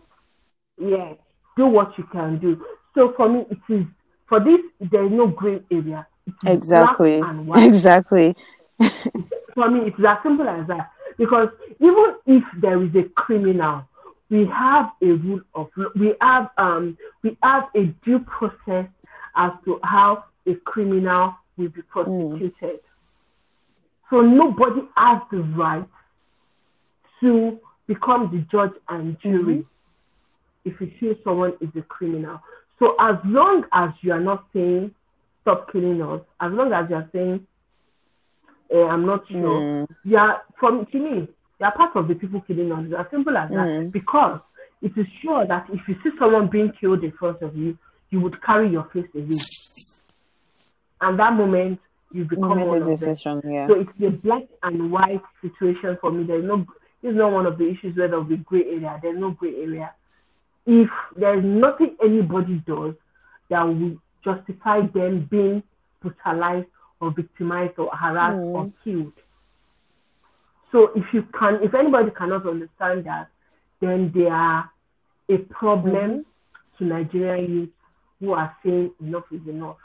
[0.78, 1.14] Yeah,
[1.56, 2.64] do what you can do.
[2.98, 3.86] So for me, it is
[4.28, 4.58] for this,
[4.90, 6.04] there is no gray area.
[6.44, 7.22] Exactly.
[7.54, 8.36] Exactly.
[9.54, 10.90] for me, it's as simple as that.
[11.16, 13.84] Because even if there is a criminal,
[14.30, 15.90] we have a rule of law.
[15.94, 18.88] We have um we have a due process
[19.36, 22.52] as to how a criminal will be prosecuted.
[22.60, 22.78] Mm.
[24.10, 25.86] So nobody has the right
[27.20, 30.68] to become the judge and jury mm-hmm.
[30.68, 32.40] if you feel someone is a criminal.
[32.78, 34.94] So as long as you are not saying
[35.42, 37.46] stop killing us, as long as you are saying
[38.74, 39.88] uh, I'm not sure, mm.
[40.04, 42.84] you are from to me, you are part of the people killing us.
[42.86, 43.56] It's as simple as that.
[43.56, 43.92] Mm.
[43.92, 44.40] Because
[44.82, 47.76] it is sure that if you see someone being killed in front of you,
[48.10, 49.38] you would carry your face away.
[51.00, 51.80] And that moment
[52.12, 53.52] you become one of decision, them.
[53.52, 53.66] Yeah.
[53.66, 56.24] So it's a black and white situation for me.
[56.24, 56.66] There's no
[57.02, 58.98] this is not one of the issues where there'll be gray area.
[59.00, 59.92] There's no gray area.
[60.70, 62.94] If there's nothing anybody does
[63.48, 65.62] that will justify them being
[66.02, 66.68] brutalized
[67.00, 68.54] or victimized or harassed mm.
[68.54, 69.12] or killed.
[70.70, 73.28] So if you can, if anybody cannot understand that,
[73.80, 74.70] then they are
[75.30, 76.24] a problem
[76.74, 76.84] mm-hmm.
[76.84, 77.70] to Nigerian youth
[78.20, 79.78] who are saying enough is enough.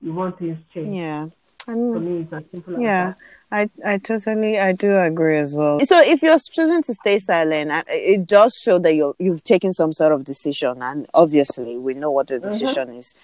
[0.00, 0.96] You want things changed.
[0.96, 1.28] Yeah.
[1.66, 3.14] For me, it's as simple as yeah,
[3.54, 5.78] I, I totally, I do agree as well.
[5.80, 9.92] So if you're choosing to stay silent, it does show that you you've taken some
[9.92, 12.48] sort of decision, and obviously we know what the mm-hmm.
[12.48, 12.98] decision mm-hmm.
[12.98, 13.14] is.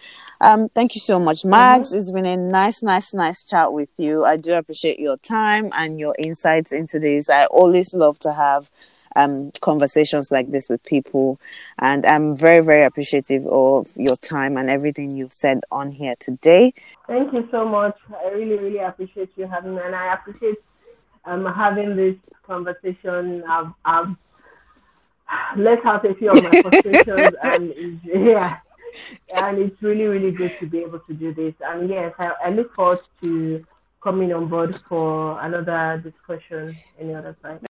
[0.41, 1.91] Um, thank you so much, Mags.
[1.91, 1.99] Mm-hmm.
[1.99, 4.25] It's been a nice, nice, nice chat with you.
[4.25, 7.29] I do appreciate your time and your insights into this.
[7.29, 8.71] I always love to have
[9.17, 11.41] um, conversations like this with people,
[11.79, 16.75] and I'm very, very appreciative of your time and everything you've said on here today.
[17.07, 17.97] Thank you so much.
[18.25, 20.59] I really, really appreciate you having me, and I appreciate
[21.25, 23.45] um, having this conversation.
[23.49, 24.17] I've, I've
[25.57, 28.59] let out a few of my frustrations, and yeah
[29.37, 31.55] and it's really, really good to be able to do this.
[31.61, 33.65] And yes, I, I look forward to
[34.03, 37.59] coming on board for another discussion any other time.